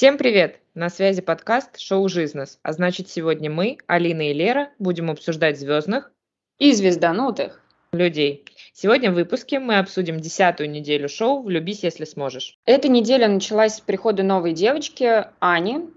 Всем 0.00 0.16
привет! 0.16 0.60
На 0.72 0.88
связи 0.88 1.20
подкаст 1.20 1.78
«Шоу 1.78 2.08
Жизнес», 2.08 2.58
а 2.62 2.72
значит 2.72 3.10
сегодня 3.10 3.50
мы, 3.50 3.76
Алина 3.86 4.30
и 4.30 4.32
Лера, 4.32 4.70
будем 4.78 5.10
обсуждать 5.10 5.60
звездных 5.60 6.10
и 6.58 6.72
звезданутых 6.72 7.62
людей. 7.92 8.46
Сегодня 8.72 9.10
в 9.10 9.14
выпуске 9.16 9.60
мы 9.60 9.76
обсудим 9.76 10.18
десятую 10.18 10.70
неделю 10.70 11.06
шоу 11.10 11.42
«Влюбись, 11.42 11.82
если 11.82 12.06
сможешь». 12.06 12.56
Эта 12.64 12.88
неделя 12.88 13.28
началась 13.28 13.74
с 13.74 13.80
прихода 13.82 14.22
новой 14.22 14.54
девочки 14.54 15.26
Ани. 15.38 15.90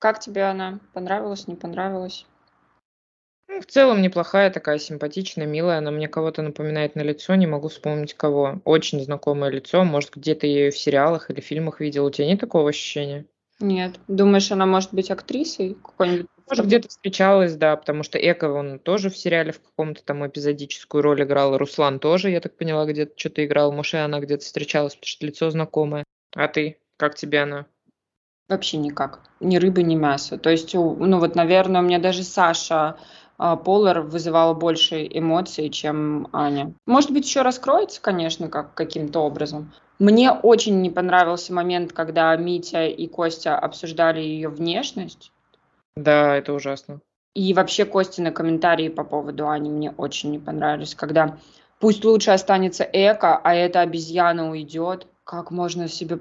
Как 0.00 0.20
тебе 0.20 0.42
она? 0.42 0.80
Понравилась, 0.92 1.48
не 1.48 1.54
понравилась? 1.54 2.26
Ну, 3.48 3.60
в 3.60 3.66
целом 3.66 4.00
неплохая, 4.02 4.50
такая 4.50 4.78
симпатичная, 4.78 5.46
милая. 5.46 5.78
Она 5.78 5.90
мне 5.90 6.08
кого-то 6.08 6.42
напоминает 6.42 6.96
на 6.96 7.02
лицо, 7.02 7.34
не 7.34 7.46
могу 7.46 7.68
вспомнить 7.68 8.14
кого. 8.14 8.60
Очень 8.64 9.00
знакомое 9.00 9.50
лицо. 9.50 9.84
Может, 9.84 10.16
где-то 10.16 10.46
ее 10.46 10.70
в 10.70 10.78
сериалах 10.78 11.30
или 11.30 11.40
фильмах 11.40 11.80
видел. 11.80 12.06
У 12.06 12.10
тебя 12.10 12.26
нет 12.26 12.40
такого 12.40 12.70
ощущения? 12.70 13.26
Нет. 13.60 14.00
Думаешь, 14.08 14.50
она 14.50 14.66
может 14.66 14.92
быть 14.92 15.10
актрисой 15.10 15.74
какой-нибудь? 15.74 16.26
Может, 16.48 16.66
где-то 16.66 16.88
встречалась, 16.88 17.54
да, 17.54 17.76
потому 17.76 18.02
что 18.02 18.18
Эко, 18.18 18.50
он 18.50 18.78
тоже 18.78 19.08
в 19.08 19.16
сериале 19.16 19.52
в 19.52 19.60
каком-то 19.60 20.02
там 20.04 20.26
эпизодическую 20.26 21.02
роль 21.02 21.22
играл. 21.22 21.56
Руслан 21.56 21.98
тоже, 21.98 22.30
я 22.30 22.40
так 22.40 22.56
поняла, 22.56 22.84
где-то 22.84 23.12
что-то 23.16 23.44
играл. 23.44 23.72
Может, 23.72 23.94
она 23.94 24.20
где-то 24.20 24.44
встречалась, 24.44 24.94
потому 24.94 25.08
что 25.08 25.26
лицо 25.26 25.50
знакомое. 25.50 26.04
А 26.34 26.48
ты? 26.48 26.78
Как 26.96 27.14
тебе 27.14 27.42
она? 27.42 27.66
Вообще 28.48 28.76
никак. 28.76 29.20
Ни 29.40 29.56
рыбы, 29.56 29.82
ни 29.82 29.94
мяса. 29.94 30.36
То 30.36 30.50
есть, 30.50 30.74
ну 30.74 31.18
вот, 31.18 31.34
наверное, 31.34 31.80
у 31.80 31.84
меня 31.84 31.98
даже 31.98 32.22
Саша 32.24 32.98
Полар 33.36 34.00
вызывала 34.00 34.54
больше 34.54 35.06
эмоций, 35.10 35.68
чем 35.68 36.28
Аня. 36.32 36.72
Может 36.86 37.10
быть, 37.10 37.26
еще 37.26 37.42
раскроется, 37.42 38.00
конечно, 38.00 38.48
как 38.48 38.74
каким-то 38.74 39.20
образом. 39.20 39.72
Мне 39.98 40.32
очень 40.32 40.80
не 40.80 40.90
понравился 40.90 41.52
момент, 41.52 41.92
когда 41.92 42.36
Митя 42.36 42.86
и 42.86 43.06
Костя 43.06 43.58
обсуждали 43.58 44.20
ее 44.20 44.48
внешность. 44.48 45.32
Да, 45.96 46.36
это 46.36 46.52
ужасно. 46.52 47.00
И 47.34 47.52
вообще 47.54 47.84
Костины 47.84 48.30
комментарии 48.30 48.88
по 48.88 49.04
поводу 49.04 49.48
Ани 49.48 49.70
мне 49.70 49.90
очень 49.90 50.30
не 50.30 50.38
понравились, 50.38 50.94
когда 50.94 51.38
пусть 51.80 52.04
лучше 52.04 52.30
останется 52.30 52.84
эко, 52.84 53.36
а 53.36 53.54
эта 53.54 53.80
обезьяна 53.80 54.50
уйдет. 54.50 55.06
Как 55.24 55.50
можно 55.50 55.88
себе 55.88 56.16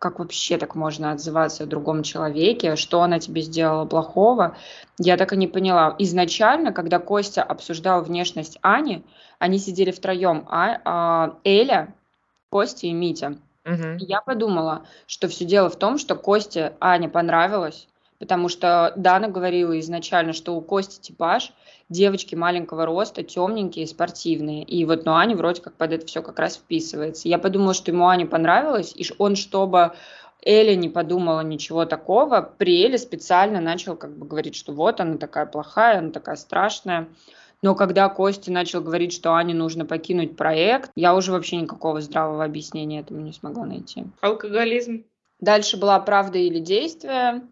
как 0.00 0.18
вообще 0.18 0.56
так 0.56 0.74
можно 0.74 1.12
отзываться 1.12 1.64
о 1.64 1.66
другом 1.66 2.02
человеке, 2.02 2.74
что 2.76 3.02
она 3.02 3.18
тебе 3.18 3.42
сделала 3.42 3.84
плохого, 3.84 4.56
я 4.98 5.18
так 5.18 5.34
и 5.34 5.36
не 5.36 5.46
поняла. 5.46 5.94
Изначально, 5.98 6.72
когда 6.72 6.98
Костя 6.98 7.42
обсуждал 7.42 8.02
внешность 8.02 8.58
Ани, 8.62 9.04
они 9.38 9.58
сидели 9.58 9.90
втроем, 9.90 10.46
а, 10.48 10.80
а 10.86 11.38
Эля, 11.44 11.94
Костя 12.48 12.86
и 12.86 12.92
Митя. 12.92 13.36
Угу. 13.66 13.98
Я 13.98 14.22
подумала, 14.22 14.86
что 15.06 15.28
все 15.28 15.44
дело 15.44 15.68
в 15.68 15.76
том, 15.76 15.98
что 15.98 16.16
Косте 16.16 16.72
Аня 16.80 17.10
понравилась, 17.10 17.86
потому 18.18 18.48
что 18.48 18.94
Дана 18.96 19.28
говорила 19.28 19.78
изначально, 19.80 20.32
что 20.32 20.56
у 20.56 20.62
Кости 20.62 20.98
типаж– 20.98 21.52
девочки 21.90 22.34
маленького 22.34 22.86
роста, 22.86 23.22
темненькие, 23.22 23.86
спортивные. 23.86 24.62
И 24.62 24.84
вот, 24.84 25.04
ну, 25.04 25.12
Аня 25.12 25.36
вроде 25.36 25.60
как 25.60 25.74
под 25.74 25.92
это 25.92 26.06
все 26.06 26.22
как 26.22 26.38
раз 26.38 26.56
вписывается. 26.56 27.28
Я 27.28 27.38
подумала, 27.38 27.74
что 27.74 27.90
ему 27.90 28.06
Аня 28.06 28.26
понравилось, 28.26 28.94
и 28.96 29.04
он, 29.18 29.36
чтобы 29.36 29.92
Эля 30.42 30.74
не 30.74 30.88
подумала 30.88 31.40
ничего 31.40 31.84
такого, 31.84 32.40
при 32.56 32.84
Эле 32.84 32.96
специально 32.96 33.60
начал 33.60 33.96
как 33.96 34.16
бы 34.16 34.26
говорить, 34.26 34.54
что 34.56 34.72
вот 34.72 35.00
она 35.00 35.18
такая 35.18 35.46
плохая, 35.46 35.98
она 35.98 36.10
такая 36.10 36.36
страшная. 36.36 37.08
Но 37.62 37.74
когда 37.74 38.08
Костя 38.08 38.50
начал 38.50 38.80
говорить, 38.80 39.12
что 39.12 39.34
Ане 39.34 39.52
нужно 39.52 39.84
покинуть 39.84 40.36
проект, 40.36 40.90
я 40.96 41.14
уже 41.14 41.32
вообще 41.32 41.56
никакого 41.56 42.00
здравого 42.00 42.42
объяснения 42.42 43.00
этому 43.00 43.20
не 43.20 43.32
смогла 43.32 43.66
найти. 43.66 44.04
Алкоголизм. 44.22 45.04
Дальше 45.40 45.76
была 45.76 45.98
правда 46.00 46.38
или 46.38 46.58
действие. 46.58 47.42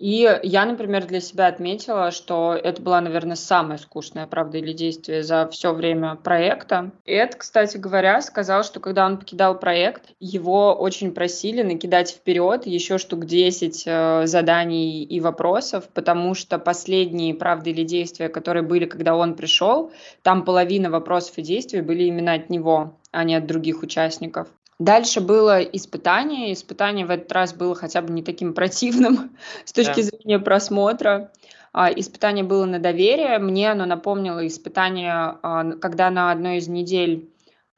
И 0.00 0.26
я, 0.42 0.64
например, 0.64 1.06
для 1.06 1.20
себя 1.20 1.48
отметила, 1.48 2.10
что 2.10 2.54
это 2.54 2.80
была, 2.80 3.02
наверное, 3.02 3.36
самая 3.36 3.76
скучная 3.76 4.26
правда 4.26 4.56
или 4.56 4.72
действие 4.72 5.22
за 5.22 5.46
все 5.52 5.74
время 5.74 6.14
проекта. 6.14 6.90
Эд, 7.04 7.34
кстати 7.34 7.76
говоря, 7.76 8.22
сказал, 8.22 8.64
что 8.64 8.80
когда 8.80 9.04
он 9.04 9.18
покидал 9.18 9.58
проект, 9.58 10.04
его 10.18 10.74
очень 10.74 11.12
просили 11.12 11.62
накидать 11.62 12.12
вперед 12.12 12.64
еще 12.64 12.96
штук 12.96 13.26
10 13.26 13.82
э, 13.86 14.26
заданий 14.26 15.04
и 15.04 15.20
вопросов, 15.20 15.86
потому 15.92 16.32
что 16.32 16.58
последние 16.58 17.34
правды 17.34 17.68
или 17.70 17.84
действия, 17.84 18.30
которые 18.30 18.62
были, 18.62 18.86
когда 18.86 19.14
он 19.14 19.34
пришел, 19.34 19.92
там 20.22 20.46
половина 20.46 20.88
вопросов 20.88 21.36
и 21.36 21.42
действий 21.42 21.82
были 21.82 22.04
именно 22.04 22.32
от 22.32 22.48
него, 22.48 22.94
а 23.12 23.24
не 23.24 23.34
от 23.34 23.46
других 23.46 23.82
участников. 23.82 24.48
Дальше 24.80 25.20
было 25.20 25.62
испытание. 25.62 26.54
Испытание 26.54 27.04
в 27.04 27.10
этот 27.10 27.30
раз 27.32 27.52
было 27.52 27.74
хотя 27.74 28.00
бы 28.00 28.10
не 28.14 28.22
таким 28.22 28.54
противным 28.54 29.36
с 29.66 29.74
точки 29.74 30.00
да. 30.00 30.02
зрения 30.02 30.38
просмотра. 30.38 31.30
А, 31.74 31.90
испытание 31.92 32.44
было 32.44 32.64
на 32.64 32.78
доверие. 32.78 33.38
Мне 33.38 33.70
оно 33.70 33.84
напомнило 33.84 34.44
испытание, 34.46 35.12
а, 35.12 35.72
когда 35.72 36.08
на 36.08 36.32
одной 36.32 36.56
из 36.56 36.68
недель 36.68 37.28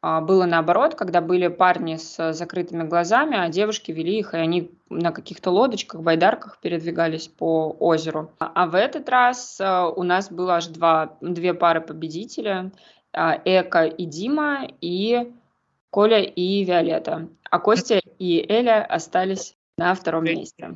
а, 0.01 0.21
было 0.21 0.47
наоборот, 0.47 0.95
когда 0.95 1.21
были 1.21 1.49
парни 1.49 1.97
с 1.97 2.33
закрытыми 2.35 2.85
глазами, 2.85 3.37
а 3.37 3.49
девушки 3.49 3.91
вели 3.91 4.21
их, 4.21 4.33
и 4.33 4.37
они 4.37 4.71
на 4.89 5.11
каких-то 5.11 5.51
лодочках, 5.51 6.03
байдарках 6.03 6.61
передвигались 6.61 7.27
по 7.27 7.77
озеру. 7.81 8.31
А 8.39 8.67
в 8.67 8.77
этот 8.77 9.09
раз 9.09 9.61
у 9.61 10.05
нас 10.05 10.31
было 10.31 10.55
аж 10.55 10.69
два, 10.69 11.17
две 11.21 11.53
пары 11.53 11.81
победителя, 11.81 12.71
Эка 13.13 13.87
и 13.87 14.05
Дима, 14.07 14.69
и 14.81 15.33
Коля 15.93 16.23
и 16.23 16.65
Виолетта. 16.65 17.29
А 17.51 17.59
Костя 17.59 18.01
и 18.19 18.45
Эля 18.49 18.83
остались 18.83 19.57
на 19.77 19.95
втором 19.95 20.25
месте. 20.25 20.71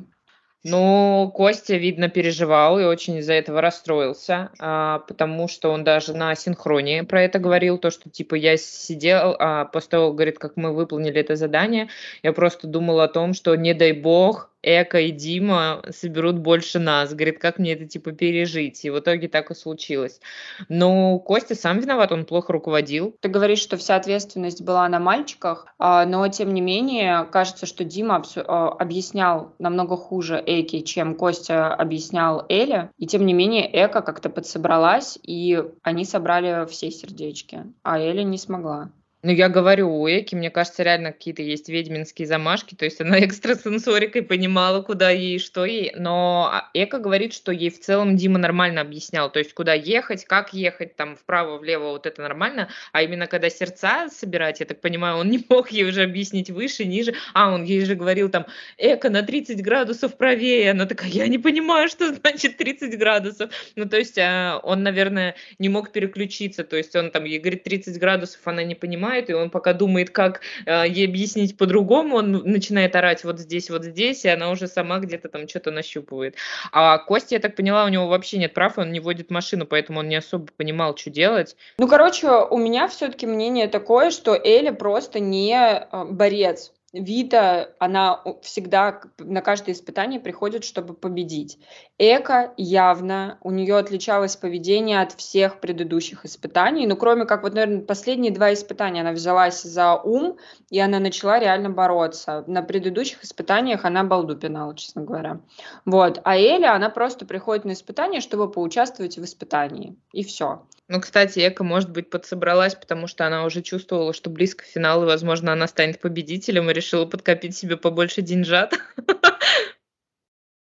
Ну, 0.63 1.31
Костя, 1.33 1.75
видно, 1.75 2.09
переживал 2.09 2.79
и 2.79 2.83
очень 2.83 3.17
из-за 3.17 3.33
этого 3.33 3.61
расстроился, 3.61 4.51
а, 4.59 4.99
потому 4.99 5.47
что 5.47 5.69
он 5.71 5.83
даже 5.83 6.13
на 6.13 6.35
синхроне 6.35 7.03
про 7.03 7.23
это 7.23 7.39
говорил, 7.39 7.77
то, 7.77 7.89
что, 7.89 8.09
типа, 8.09 8.35
я 8.35 8.57
сидел, 8.57 9.35
а, 9.39 9.65
после 9.65 9.89
того, 9.89 10.13
говорит, 10.13 10.39
как 10.39 10.57
мы 10.57 10.73
выполнили 10.73 11.21
это 11.21 11.35
задание, 11.35 11.89
я 12.21 12.33
просто 12.33 12.67
думал 12.67 12.99
о 12.99 13.07
том, 13.07 13.33
что, 13.33 13.55
не 13.55 13.73
дай 13.73 13.93
бог, 13.93 14.51
Эко 14.67 14.99
и 14.99 15.11
Дима 15.11 15.81
соберут 15.91 16.39
больше 16.39 16.77
нас. 16.77 17.13
Говорит, 17.13 17.39
как 17.39 17.57
мне 17.57 17.71
это 17.73 17.85
типа 17.85 18.11
пережить? 18.11 18.83
И 18.83 18.89
в 18.89 18.99
итоге 18.99 19.29
так 19.29 19.49
и 19.49 19.55
случилось. 19.55 20.19
Но 20.67 21.19
Костя 21.19 21.55
сам 21.55 21.79
виноват, 21.79 22.11
он 22.11 22.25
плохо 22.25 22.51
руководил. 22.51 23.15
Ты 23.21 23.29
говоришь, 23.29 23.59
что 23.59 23.77
вся 23.77 23.95
ответственность 23.95 24.61
была 24.61 24.87
на 24.89 24.99
мальчиках, 24.99 25.67
а, 25.79 26.05
но 26.05 26.27
тем 26.27 26.53
не 26.53 26.59
менее, 26.59 27.25
кажется, 27.31 27.65
что 27.65 27.85
Дима 27.85 28.21
а, 28.35 28.67
объяснял 28.69 29.53
намного 29.57 29.95
хуже 29.95 30.43
Эки, 30.45 30.81
чем 30.81 31.15
Костя 31.15 31.73
объяснял 31.73 32.45
Эле. 32.49 32.91
И 32.97 33.07
тем 33.07 33.25
не 33.25 33.33
менее, 33.33 33.69
Эка 33.71 34.01
как-то 34.01 34.29
подсобралась, 34.29 35.17
и 35.23 35.63
они 35.81 36.03
собрали 36.03 36.65
все 36.67 36.91
сердечки, 36.91 37.63
а 37.83 37.99
Эля 37.99 38.23
не 38.23 38.37
смогла. 38.37 38.89
Ну, 39.23 39.31
я 39.31 39.49
говорю, 39.49 39.89
у 39.89 40.07
Эки, 40.07 40.35
мне 40.35 40.51
кажется, 40.51 40.83
реально 40.83 41.11
какие-то 41.11 41.41
есть 41.41 41.69
ведьминские 41.69 42.27
замашки, 42.27 42.75
то 42.75 42.85
есть 42.85 43.01
она 43.01 43.19
экстрасенсорикой 43.19 44.21
понимала, 44.21 44.83
куда 44.83 45.09
ей, 45.09 45.39
что 45.39 45.65
ей, 45.65 45.91
но 45.95 46.51
а, 46.53 46.69
Эка 46.75 46.99
говорит, 46.99 47.33
что 47.33 47.51
ей 47.51 47.71
в 47.71 47.79
целом 47.79 48.15
Дима 48.15 48.37
нормально 48.37 48.81
объяснял, 48.81 49.31
то 49.31 49.39
есть 49.39 49.55
куда 49.55 49.73
ехать, 49.73 50.25
как 50.25 50.53
ехать, 50.53 50.95
там 50.95 51.15
вправо, 51.15 51.57
влево, 51.57 51.89
вот 51.89 52.05
это 52.05 52.21
нормально, 52.21 52.69
а 52.91 53.01
именно 53.01 53.25
когда 53.25 53.49
сердца 53.49 54.07
собирать, 54.09 54.59
я 54.59 54.67
так 54.67 54.81
понимаю, 54.81 55.17
он 55.17 55.29
не 55.31 55.43
мог 55.49 55.71
ей 55.71 55.85
уже 55.89 56.03
объяснить 56.03 56.51
выше, 56.51 56.85
ниже, 56.85 57.15
а 57.33 57.51
он 57.51 57.63
ей 57.63 57.83
же 57.85 57.95
говорил 57.95 58.29
там, 58.29 58.45
Эка 58.77 59.09
на 59.09 59.23
30 59.23 59.63
градусов 59.63 60.15
правее, 60.15 60.69
она 60.71 60.85
такая, 60.85 61.09
я 61.09 61.27
не 61.27 61.39
понимаю, 61.39 61.89
что 61.89 62.13
значит 62.13 62.57
30 62.57 62.95
градусов, 62.99 63.49
ну, 63.75 63.89
то 63.89 63.97
есть 63.97 64.19
а, 64.19 64.59
он, 64.61 64.83
наверное, 64.83 65.35
не 65.57 65.69
мог 65.69 65.91
переключиться, 65.91 66.63
то 66.63 66.77
есть 66.77 66.95
он 66.95 67.09
там 67.09 67.23
ей 67.23 67.39
говорит 67.39 67.63
30 67.63 67.97
градусов, 67.97 68.41
она 68.45 68.63
не 68.63 68.75
понимает, 68.75 69.06
понимает, 69.07 69.29
и 69.29 69.33
он 69.33 69.49
пока 69.49 69.73
думает, 69.73 70.09
как 70.09 70.41
э, 70.65 70.83
ей 70.87 71.07
объяснить 71.07 71.57
по-другому, 71.57 72.17
он 72.17 72.31
начинает 72.31 72.95
орать 72.95 73.23
вот 73.23 73.39
здесь, 73.39 73.69
вот 73.69 73.83
здесь, 73.83 74.25
и 74.25 74.29
она 74.29 74.49
уже 74.51 74.67
сама 74.67 74.99
где-то 74.99 75.29
там 75.29 75.47
что-то 75.47 75.71
нащупывает. 75.71 76.35
А 76.71 76.97
Костя, 76.97 77.35
я 77.35 77.39
так 77.39 77.55
поняла, 77.55 77.85
у 77.85 77.89
него 77.89 78.07
вообще 78.07 78.37
нет 78.37 78.53
прав, 78.53 78.77
он 78.77 78.91
не 78.91 78.99
водит 78.99 79.31
машину, 79.31 79.65
поэтому 79.65 79.99
он 79.99 80.09
не 80.09 80.15
особо 80.15 80.47
понимал, 80.57 80.95
что 80.97 81.09
делать. 81.09 81.55
Ну, 81.77 81.87
короче, 81.87 82.27
у 82.27 82.57
меня 82.57 82.87
все-таки 82.87 83.25
мнение 83.25 83.67
такое, 83.67 84.11
что 84.11 84.35
Эля 84.35 84.73
просто 84.73 85.19
не 85.19 85.55
э, 85.55 86.05
борец. 86.05 86.71
Вита, 86.97 87.69
она 87.79 88.21
всегда 88.41 89.01
на 89.17 89.41
каждое 89.41 89.73
испытание 89.73 90.19
приходит, 90.19 90.63
чтобы 90.63 90.93
победить. 90.93 91.59
Эко 91.97 92.53
явно, 92.57 93.37
у 93.41 93.51
нее 93.51 93.77
отличалось 93.77 94.35
поведение 94.35 95.01
от 95.01 95.13
всех 95.13 95.59
предыдущих 95.59 96.25
испытаний, 96.25 96.87
ну, 96.87 96.95
кроме 96.95 97.25
как, 97.25 97.43
вот, 97.43 97.53
наверное, 97.53 97.81
последние 97.81 98.31
два 98.31 98.53
испытания 98.53 99.01
она 99.01 99.11
взялась 99.11 99.61
за 99.61 99.95
ум, 99.95 100.37
и 100.69 100.79
она 100.79 100.99
начала 100.99 101.39
реально 101.39 101.69
бороться. 101.69 102.43
На 102.47 102.61
предыдущих 102.61 103.23
испытаниях 103.23 103.85
она 103.85 104.03
балду 104.03 104.35
пинала, 104.35 104.75
честно 104.75 105.03
говоря. 105.03 105.39
Вот. 105.85 106.19
А 106.23 106.37
Эля, 106.37 106.73
она 106.73 106.89
просто 106.89 107.25
приходит 107.25 107.65
на 107.65 107.73
испытание, 107.73 108.21
чтобы 108.21 108.51
поучаствовать 108.51 109.17
в 109.17 109.23
испытании, 109.23 109.95
и 110.13 110.23
все. 110.23 110.63
Ну, 110.89 111.01
кстати, 111.01 111.39
Эка, 111.39 111.65
может 111.65 111.91
быть, 111.91 112.09
подсобралась, 112.09 112.73
потому 112.73 113.07
что 113.07 113.27
она 113.27 113.43
уже 113.43 113.61
чувствовала, 113.61 114.13
что 114.13 114.29
близко 114.29 114.63
к 114.63 114.67
финалу, 114.67 115.03
и, 115.03 115.07
возможно, 115.07 115.51
она 115.51 115.67
станет 115.67 115.99
победителем 115.99 116.69
и 116.69 116.73
решила 116.73 116.86
подкопить 116.91 117.57
себе 117.57 117.77
побольше 117.77 118.21
деньжат. 118.21 118.73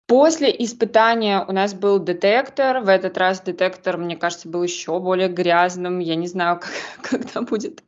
После 0.07 0.55
испытания 0.63 1.43
у 1.47 1.51
нас 1.51 1.73
был 1.73 1.97
детектор. 1.97 2.81
В 2.81 2.89
этот 2.89 3.17
раз 3.17 3.41
детектор, 3.41 3.97
мне 3.97 4.15
кажется, 4.15 4.47
был 4.47 4.61
еще 4.61 4.99
более 4.99 5.29
грязным. 5.29 5.97
Я 5.97 6.15
не 6.15 6.27
знаю, 6.27 6.59
как, 7.01 7.09
когда 7.09 7.41
будет 7.41 7.83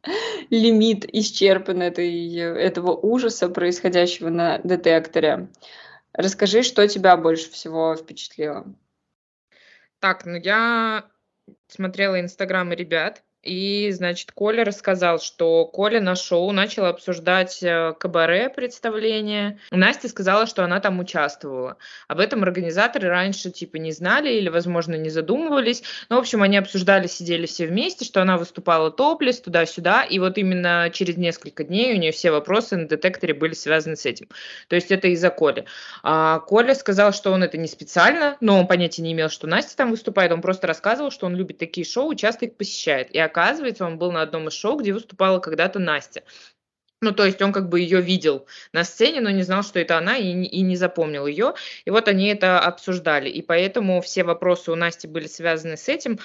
лимит 0.49 1.05
исчерпан 1.05 1.83
этой, 1.83 2.35
этого 2.35 2.91
ужаса, 2.91 3.49
происходящего 3.49 4.29
на 4.29 4.57
детекторе. 4.59 5.49
Расскажи, 6.13 6.63
что 6.63 6.87
тебя 6.87 7.15
больше 7.17 7.51
всего 7.51 7.95
впечатлило? 7.95 8.65
Так, 9.99 10.25
ну 10.25 10.35
я 10.35 11.05
смотрела 11.67 12.19
инстаграмы 12.19 12.75
ребят, 12.75 13.23
и, 13.47 13.89
значит, 13.91 14.31
Коля 14.33 14.65
рассказал, 14.65 15.19
что 15.19 15.65
Коля 15.65 16.01
на 16.01 16.15
шоу 16.15 16.51
начал 16.51 16.85
обсуждать 16.85 17.63
э, 17.63 17.93
кабаре 17.97 18.49
представление. 18.49 19.59
Настя 19.71 20.09
сказала, 20.09 20.45
что 20.45 20.65
она 20.65 20.81
там 20.81 20.99
участвовала. 20.99 21.77
Об 22.09 22.19
этом 22.19 22.43
организаторы 22.43 23.07
раньше 23.07 23.49
типа 23.49 23.77
не 23.77 23.93
знали 23.93 24.29
или, 24.33 24.49
возможно, 24.49 24.95
не 24.95 25.09
задумывались. 25.09 25.81
Ну, 26.09 26.17
в 26.17 26.19
общем, 26.19 26.43
они 26.43 26.57
обсуждали, 26.57 27.07
сидели 27.07 27.45
все 27.45 27.67
вместе, 27.67 28.03
что 28.03 28.21
она 28.21 28.37
выступала 28.37 28.91
топлес 28.91 29.39
туда-сюда. 29.39 30.03
И 30.03 30.19
вот 30.19 30.37
именно 30.37 30.89
через 30.91 31.15
несколько 31.15 31.63
дней 31.63 31.93
у 31.93 31.97
нее 31.97 32.11
все 32.11 32.31
вопросы 32.31 32.75
на 32.75 32.87
детекторе 32.87 33.33
были 33.33 33.53
связаны 33.53 33.95
с 33.95 34.05
этим. 34.05 34.27
То 34.67 34.75
есть 34.75 34.91
это 34.91 35.07
из-за 35.07 35.29
Коли. 35.29 35.63
А 36.03 36.39
Коля 36.39 36.75
сказал, 36.75 37.13
что 37.13 37.31
он 37.31 37.43
это 37.43 37.57
не 37.57 37.67
специально, 37.67 38.35
но 38.41 38.59
он 38.59 38.67
понятия 38.67 39.01
не 39.01 39.13
имел, 39.13 39.29
что 39.29 39.47
Настя 39.47 39.77
там 39.77 39.91
выступает. 39.91 40.33
Он 40.33 40.41
просто 40.41 40.67
рассказывал, 40.67 41.11
что 41.11 41.25
он 41.25 41.35
любит 41.35 41.57
такие 41.57 41.85
шоу 41.85 42.13
часто 42.17 42.45
их 42.45 42.55
посещает. 42.55 43.09
И 43.11 43.19
оказывается, 43.37 43.85
он 43.85 43.97
был 43.97 44.11
на 44.11 44.21
одном 44.21 44.47
из 44.47 44.53
шоу, 44.53 44.77
где 44.77 44.93
выступала 44.93 45.39
когда-то 45.39 45.79
Настя. 45.79 46.23
Ну, 46.99 47.11
то 47.11 47.25
есть 47.25 47.39
он 47.43 47.53
как 47.53 47.69
бы 47.69 47.79
ее 47.79 48.01
видел 48.01 48.47
на 48.73 48.83
сцене, 48.83 49.21
но 49.21 49.29
не 49.29 49.43
знал, 49.43 49.61
что 49.61 49.79
это 49.79 49.99
она, 49.99 50.17
и, 50.17 50.31
и 50.31 50.61
не 50.61 50.75
запомнил 50.75 51.27
ее. 51.27 51.53
И 51.85 51.91
вот 51.91 52.07
они 52.07 52.27
это 52.27 52.59
обсуждали. 52.59 53.29
И 53.29 53.43
поэтому 53.43 54.01
все 54.01 54.23
вопросы 54.23 54.71
у 54.71 54.75
Насти 54.75 55.07
были 55.07 55.27
связаны 55.27 55.77
с 55.77 55.87
этим. 55.87 56.17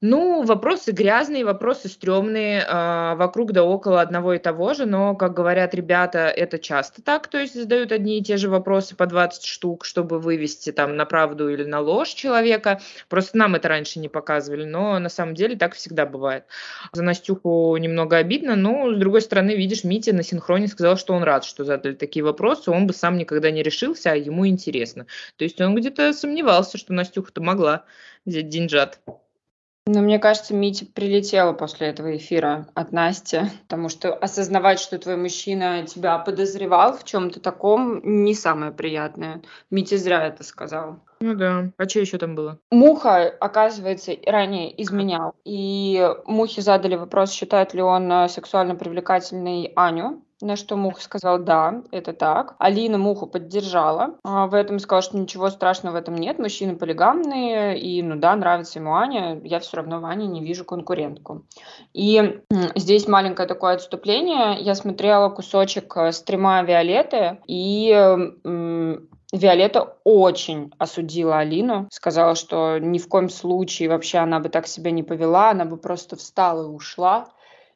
Ну, 0.00 0.44
вопросы 0.44 0.92
грязные, 0.92 1.44
вопросы 1.44 1.88
стрёмные, 1.88 2.64
а, 2.68 3.16
вокруг 3.16 3.50
да 3.50 3.64
около 3.64 4.00
одного 4.00 4.34
и 4.34 4.38
того 4.38 4.72
же, 4.72 4.86
но, 4.86 5.16
как 5.16 5.34
говорят 5.34 5.74
ребята, 5.74 6.28
это 6.28 6.60
часто 6.60 7.02
так, 7.02 7.26
то 7.26 7.36
есть 7.36 7.54
задают 7.54 7.90
одни 7.90 8.18
и 8.18 8.22
те 8.22 8.36
же 8.36 8.48
вопросы 8.48 8.94
по 8.94 9.06
20 9.06 9.44
штук, 9.44 9.84
чтобы 9.84 10.20
вывести 10.20 10.70
там 10.70 10.94
на 10.94 11.04
правду 11.04 11.48
или 11.48 11.64
на 11.64 11.80
ложь 11.80 12.10
человека. 12.10 12.80
Просто 13.08 13.38
нам 13.38 13.56
это 13.56 13.66
раньше 13.68 13.98
не 13.98 14.08
показывали, 14.08 14.64
но 14.64 15.00
на 15.00 15.08
самом 15.08 15.34
деле 15.34 15.56
так 15.56 15.74
всегда 15.74 16.06
бывает. 16.06 16.44
За 16.92 17.02
Настюху 17.02 17.76
немного 17.76 18.18
обидно, 18.18 18.54
но, 18.54 18.94
с 18.94 18.96
другой 18.98 19.20
стороны, 19.20 19.56
видишь, 19.56 19.82
Митя 19.82 20.14
на 20.14 20.22
синхроне 20.22 20.68
сказал, 20.68 20.96
что 20.96 21.14
он 21.14 21.24
рад, 21.24 21.44
что 21.44 21.64
задали 21.64 21.94
такие 21.94 22.24
вопросы, 22.24 22.70
он 22.70 22.86
бы 22.86 22.94
сам 22.94 23.18
никогда 23.18 23.50
не 23.50 23.64
решился, 23.64 24.12
а 24.12 24.14
ему 24.14 24.46
интересно. 24.46 25.06
То 25.36 25.42
есть 25.42 25.60
он 25.60 25.74
где-то 25.74 26.12
сомневался, 26.12 26.78
что 26.78 26.92
Настюха-то 26.92 27.42
могла 27.42 27.84
взять 28.24 28.48
деньжат. 28.48 29.00
Ну, 29.90 30.02
мне 30.02 30.18
кажется, 30.18 30.54
Митя 30.54 30.84
прилетела 30.84 31.54
после 31.54 31.86
этого 31.86 32.14
эфира 32.14 32.68
от 32.74 32.92
Насти, 32.92 33.40
потому 33.62 33.88
что 33.88 34.12
осознавать, 34.12 34.80
что 34.80 34.98
твой 34.98 35.16
мужчина 35.16 35.86
тебя 35.86 36.18
подозревал 36.18 36.94
в 36.94 37.04
чем-то 37.04 37.40
таком, 37.40 38.00
не 38.04 38.34
самое 38.34 38.70
приятное. 38.70 39.40
Митя 39.70 39.96
зря 39.96 40.26
это 40.26 40.44
сказал. 40.44 40.98
Ну 41.20 41.34
да. 41.34 41.70
А 41.78 41.88
что 41.88 42.00
еще 42.00 42.18
там 42.18 42.34
было? 42.34 42.58
Муха, 42.70 43.30
оказывается, 43.40 44.12
ранее 44.26 44.80
изменял. 44.82 45.34
И 45.46 46.06
Мухе 46.26 46.60
задали 46.60 46.94
вопрос, 46.94 47.32
считает 47.32 47.72
ли 47.72 47.80
он 47.80 48.12
э, 48.12 48.28
сексуально 48.28 48.74
привлекательной 48.74 49.72
Аню. 49.74 50.22
На 50.40 50.54
что 50.54 50.76
Муха 50.76 51.00
сказал, 51.00 51.38
да, 51.40 51.82
это 51.90 52.12
так. 52.12 52.54
Алина 52.58 52.96
Муху 52.96 53.26
поддержала 53.26 54.18
а, 54.22 54.46
в 54.46 54.54
этом, 54.54 54.78
сказала, 54.78 55.02
что 55.02 55.18
ничего 55.18 55.50
страшного 55.50 55.94
в 55.94 55.96
этом 55.96 56.14
нет, 56.14 56.38
мужчины 56.38 56.76
полигамные, 56.76 57.76
и, 57.76 58.00
ну 58.02 58.14
да, 58.14 58.36
нравится 58.36 58.78
ему 58.78 58.94
Аня, 58.94 59.40
я 59.42 59.58
все 59.58 59.78
равно 59.78 59.98
в 59.98 60.04
Ане 60.04 60.28
не 60.28 60.44
вижу 60.44 60.64
конкурентку. 60.64 61.44
И 61.92 62.40
здесь 62.76 63.08
маленькое 63.08 63.48
такое 63.48 63.74
отступление. 63.74 64.60
Я 64.60 64.76
смотрела 64.76 65.28
кусочек 65.28 65.96
э, 65.96 66.12
стрима 66.12 66.62
Виолетты, 66.62 67.38
и 67.48 67.88
Виолетта 69.32 69.96
очень 70.04 70.72
осудила 70.78 71.38
Алину, 71.38 71.88
сказала, 71.90 72.36
что 72.36 72.78
ни 72.78 72.98
в 72.98 73.08
коем 73.08 73.28
случае 73.28 73.88
вообще 73.88 74.18
она 74.18 74.38
бы 74.38 74.48
так 74.48 74.66
себя 74.68 74.92
не 74.92 75.02
повела, 75.02 75.50
она 75.50 75.64
бы 75.64 75.76
просто 75.76 76.14
встала 76.16 76.62
и 76.62 76.74
ушла, 76.74 77.26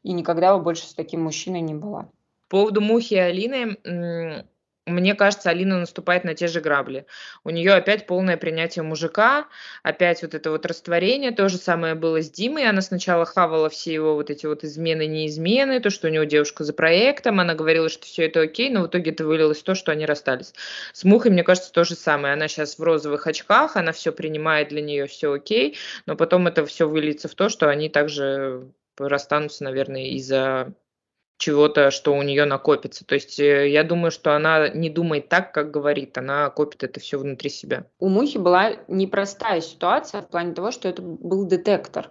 и 0.03 0.13
никогда 0.13 0.57
бы 0.57 0.63
больше 0.63 0.87
с 0.87 0.95
таким 0.95 1.25
мужчиной 1.25 1.61
не 1.61 1.75
была. 1.75 2.09
По 2.53 2.59
поводу 2.59 2.83
Мухи 2.83 3.15
и 3.15 3.17
Алины, 3.17 3.79
мне 4.85 5.15
кажется, 5.15 5.49
Алина 5.49 5.79
наступает 5.79 6.25
на 6.25 6.35
те 6.35 6.49
же 6.49 6.61
грабли. 6.61 7.07
У 7.45 7.49
нее 7.49 7.73
опять 7.73 8.07
полное 8.07 8.37
принятие 8.37 8.83
мужика, 8.83 9.47
опять 9.83 10.21
вот 10.21 10.35
это 10.35 10.51
вот 10.51 10.67
растворение. 10.67 11.31
То 11.31 11.49
же 11.49 11.57
самое 11.57 11.95
было 11.95 12.21
с 12.21 12.31
Димой. 12.31 12.69
Она 12.69 12.83
сначала 12.83 13.25
хавала 13.25 13.71
все 13.71 13.95
его 13.95 14.17
вот 14.17 14.29
эти 14.29 14.45
вот 14.45 14.65
измены, 14.65 15.07
неизмены, 15.07 15.81
то, 15.81 15.89
что 15.89 16.09
у 16.09 16.11
него 16.11 16.25
девушка 16.25 16.63
за 16.63 16.75
проектом. 16.75 17.41
Она 17.41 17.55
говорила, 17.55 17.89
что 17.89 18.05
все 18.05 18.27
это 18.27 18.43
окей, 18.43 18.69
но 18.69 18.83
в 18.83 18.89
итоге 18.89 19.13
это 19.13 19.25
вылилось 19.25 19.63
то, 19.63 19.75
что 19.75 19.91
они 19.91 20.05
расстались. 20.05 20.53
С 20.93 21.05
Мухой, 21.05 21.31
мне 21.31 21.45
кажется, 21.45 21.73
то 21.73 21.85
же 21.85 21.95
самое. 21.95 22.35
Она 22.35 22.49
сейчас 22.49 22.79
в 22.79 22.83
розовых 22.83 23.27
очках, 23.27 23.77
она 23.77 23.93
все 23.93 24.13
принимает, 24.13 24.69
для 24.69 24.83
нее 24.83 25.07
все 25.07 25.33
окей, 25.33 25.79
но 26.05 26.17
потом 26.17 26.49
это 26.49 26.67
все 26.67 26.87
выльется 26.87 27.29
в 27.29 27.35
то, 27.35 27.49
что 27.49 27.71
они 27.71 27.89
также 27.89 28.69
расстанутся, 28.99 29.65
наверное, 29.65 30.09
из-за 30.09 30.75
чего-то, 31.43 31.91
что 31.91 32.15
у 32.15 32.23
нее 32.23 32.45
накопится. 32.45 33.05
То 33.05 33.17
есть 33.17 33.41
э, 33.41 33.69
я 33.69 33.83
думаю, 33.83 34.13
что 34.13 34.37
она 34.37 34.69
не 34.69 34.89
думает 34.89 35.29
так, 35.29 35.51
как 35.53 35.73
говорит, 35.73 36.17
она 36.17 36.49
копит 36.51 36.85
это 36.85 37.01
все 37.01 37.19
внутри 37.19 37.51
себя. 37.51 37.87
У 37.99 38.09
Мухи 38.09 38.39
была 38.39 38.75
непростая 38.87 39.61
ситуация 39.61 40.23
в 40.23 40.29
плане 40.29 40.55
того, 40.55 40.71
что 40.71 40.89
это 40.89 41.03
был 41.03 41.45
детектор. 41.45 42.11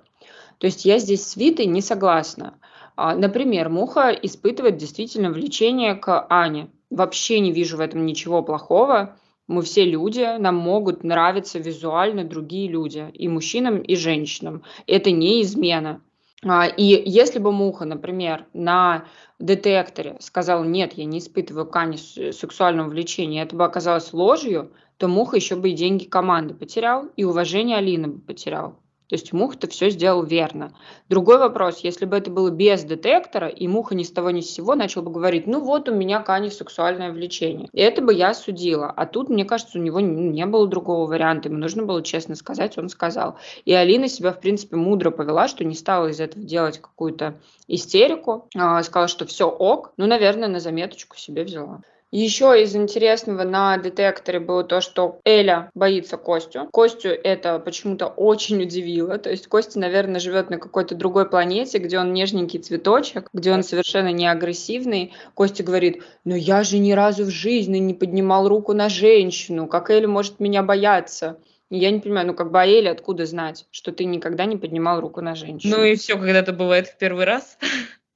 То 0.57 0.67
есть 0.67 0.83
я 0.83 0.99
здесь 0.99 1.25
с 1.25 1.37
Витой 1.37 1.65
не 1.67 1.81
согласна. 1.81 2.59
А, 2.97 3.15
например, 3.15 3.69
Муха 3.69 4.09
испытывает 4.11 4.75
действительно 4.75 5.31
влечение 5.31 5.95
к 5.95 6.27
Ане. 6.29 6.69
Вообще 6.89 7.39
не 7.39 7.53
вижу 7.53 7.77
в 7.77 7.79
этом 7.79 8.05
ничего 8.05 8.43
плохого. 8.43 9.17
Мы 9.47 9.61
все 9.61 9.85
люди, 9.85 10.27
нам 10.39 10.57
могут 10.57 11.05
нравиться 11.05 11.57
визуально 11.57 12.25
другие 12.25 12.67
люди, 12.67 13.09
и 13.13 13.29
мужчинам, 13.29 13.79
и 13.79 13.95
женщинам. 13.95 14.63
Это 14.87 15.11
не 15.11 15.41
измена. 15.41 16.01
А, 16.43 16.65
и 16.65 16.83
если 17.09 17.37
бы 17.39 17.51
Муха, 17.51 17.85
например, 17.85 18.47
на 18.53 19.05
детекторе 19.39 20.17
сказал, 20.19 20.63
нет, 20.63 20.93
я 20.93 21.05
не 21.05 21.19
испытываю 21.19 21.67
к 21.67 21.75
Ане 21.75 21.97
сексуального 21.97 22.89
влечения, 22.89 23.43
это 23.43 23.55
бы 23.55 23.63
оказалось 23.63 24.11
ложью, 24.11 24.73
то 24.97 25.07
Муха 25.07 25.35
еще 25.35 25.55
бы 25.55 25.69
и 25.69 25.75
деньги 25.75 26.05
команды 26.05 26.55
потерял, 26.55 27.07
и 27.15 27.23
уважение 27.23 27.77
Алины 27.77 28.07
бы 28.07 28.19
потерял. 28.19 28.80
То 29.11 29.15
есть 29.15 29.33
Муха-то 29.33 29.67
все 29.67 29.89
сделал 29.89 30.23
верно. 30.23 30.71
Другой 31.09 31.37
вопрос, 31.37 31.79
если 31.79 32.05
бы 32.05 32.15
это 32.15 32.31
было 32.31 32.49
без 32.49 32.85
детектора, 32.85 33.49
и 33.49 33.67
Муха 33.67 33.93
ни 33.93 34.03
с 34.03 34.09
того 34.09 34.31
ни 34.31 34.39
с 34.39 34.49
сего 34.49 34.73
начал 34.73 35.01
бы 35.01 35.11
говорить, 35.11 35.47
ну 35.47 35.59
вот 35.59 35.89
у 35.89 35.93
меня 35.93 36.21
к 36.21 36.29
Ане 36.29 36.49
сексуальное 36.49 37.11
влечение. 37.11 37.67
И 37.73 37.81
это 37.81 38.01
бы 38.01 38.13
я 38.13 38.33
судила. 38.33 38.89
А 38.89 39.05
тут, 39.05 39.27
мне 39.27 39.43
кажется, 39.43 39.79
у 39.79 39.81
него 39.81 39.99
не 39.99 40.45
было 40.45 40.65
другого 40.65 41.09
варианта. 41.09 41.49
Ему 41.49 41.57
нужно 41.57 41.83
было 41.83 42.01
честно 42.01 42.35
сказать, 42.35 42.77
он 42.77 42.87
сказал. 42.87 43.35
И 43.65 43.73
Алина 43.73 44.07
себя, 44.07 44.31
в 44.31 44.39
принципе, 44.39 44.77
мудро 44.77 45.11
повела, 45.11 45.49
что 45.49 45.65
не 45.65 45.75
стала 45.75 46.07
из 46.07 46.21
этого 46.21 46.45
делать 46.45 46.79
какую-то 46.79 47.37
истерику. 47.67 48.47
А, 48.55 48.81
сказала, 48.81 49.09
что 49.09 49.25
все 49.25 49.49
ок. 49.49 49.91
Ну, 49.97 50.07
наверное, 50.07 50.47
на 50.47 50.61
заметочку 50.61 51.17
себе 51.17 51.43
взяла. 51.43 51.81
Еще 52.11 52.61
из 52.61 52.75
интересного 52.75 53.43
на 53.43 53.77
детекторе 53.77 54.41
было 54.41 54.65
то, 54.65 54.81
что 54.81 55.21
Эля 55.23 55.71
боится 55.73 56.17
Костю. 56.17 56.67
Костю 56.71 57.07
это 57.09 57.57
почему-то 57.59 58.07
очень 58.07 58.61
удивило. 58.61 59.17
То 59.17 59.29
есть 59.29 59.47
Костя, 59.47 59.79
наверное, 59.79 60.19
живет 60.19 60.49
на 60.49 60.57
какой-то 60.57 60.93
другой 60.93 61.29
планете, 61.29 61.77
где 61.77 61.97
он 61.99 62.11
нежненький 62.11 62.59
цветочек, 62.59 63.29
где 63.31 63.53
он 63.53 63.63
совершенно 63.63 64.11
не 64.11 64.27
агрессивный. 64.27 65.13
Костя 65.35 65.63
говорит, 65.63 66.03
ну 66.25 66.35
я 66.35 66.63
же 66.63 66.79
ни 66.79 66.91
разу 66.91 67.23
в 67.23 67.29
жизни 67.29 67.77
не 67.77 67.93
поднимал 67.93 68.49
руку 68.49 68.73
на 68.73 68.89
женщину. 68.89 69.67
Как 69.67 69.89
Эля 69.89 70.09
может 70.09 70.41
меня 70.41 70.63
бояться? 70.63 71.39
Я 71.69 71.91
не 71.91 72.01
понимаю, 72.01 72.27
ну 72.27 72.33
как 72.33 72.51
бы 72.51 72.59
а 72.59 72.65
Эля 72.65 72.91
откуда 72.91 73.25
знать, 73.25 73.65
что 73.71 73.93
ты 73.93 74.03
никогда 74.03 74.43
не 74.43 74.57
поднимал 74.57 74.99
руку 74.99 75.21
на 75.21 75.35
женщину? 75.35 75.77
Ну 75.77 75.83
и 75.85 75.95
все 75.95 76.17
когда-то 76.17 76.51
бывает 76.51 76.87
в 76.87 76.97
первый 76.97 77.23
раз. 77.23 77.57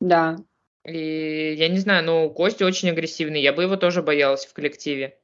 Да, 0.02 0.36
и 0.86 1.54
я 1.54 1.68
не 1.68 1.80
знаю, 1.80 2.04
но 2.04 2.30
Костя 2.30 2.66
очень 2.66 2.90
агрессивный, 2.90 3.42
я 3.42 3.54
бы 3.54 3.64
его 3.64 3.76
тоже 3.76 4.02
боялась 4.02 4.46
в 4.46 4.54
коллективе. 4.54 5.18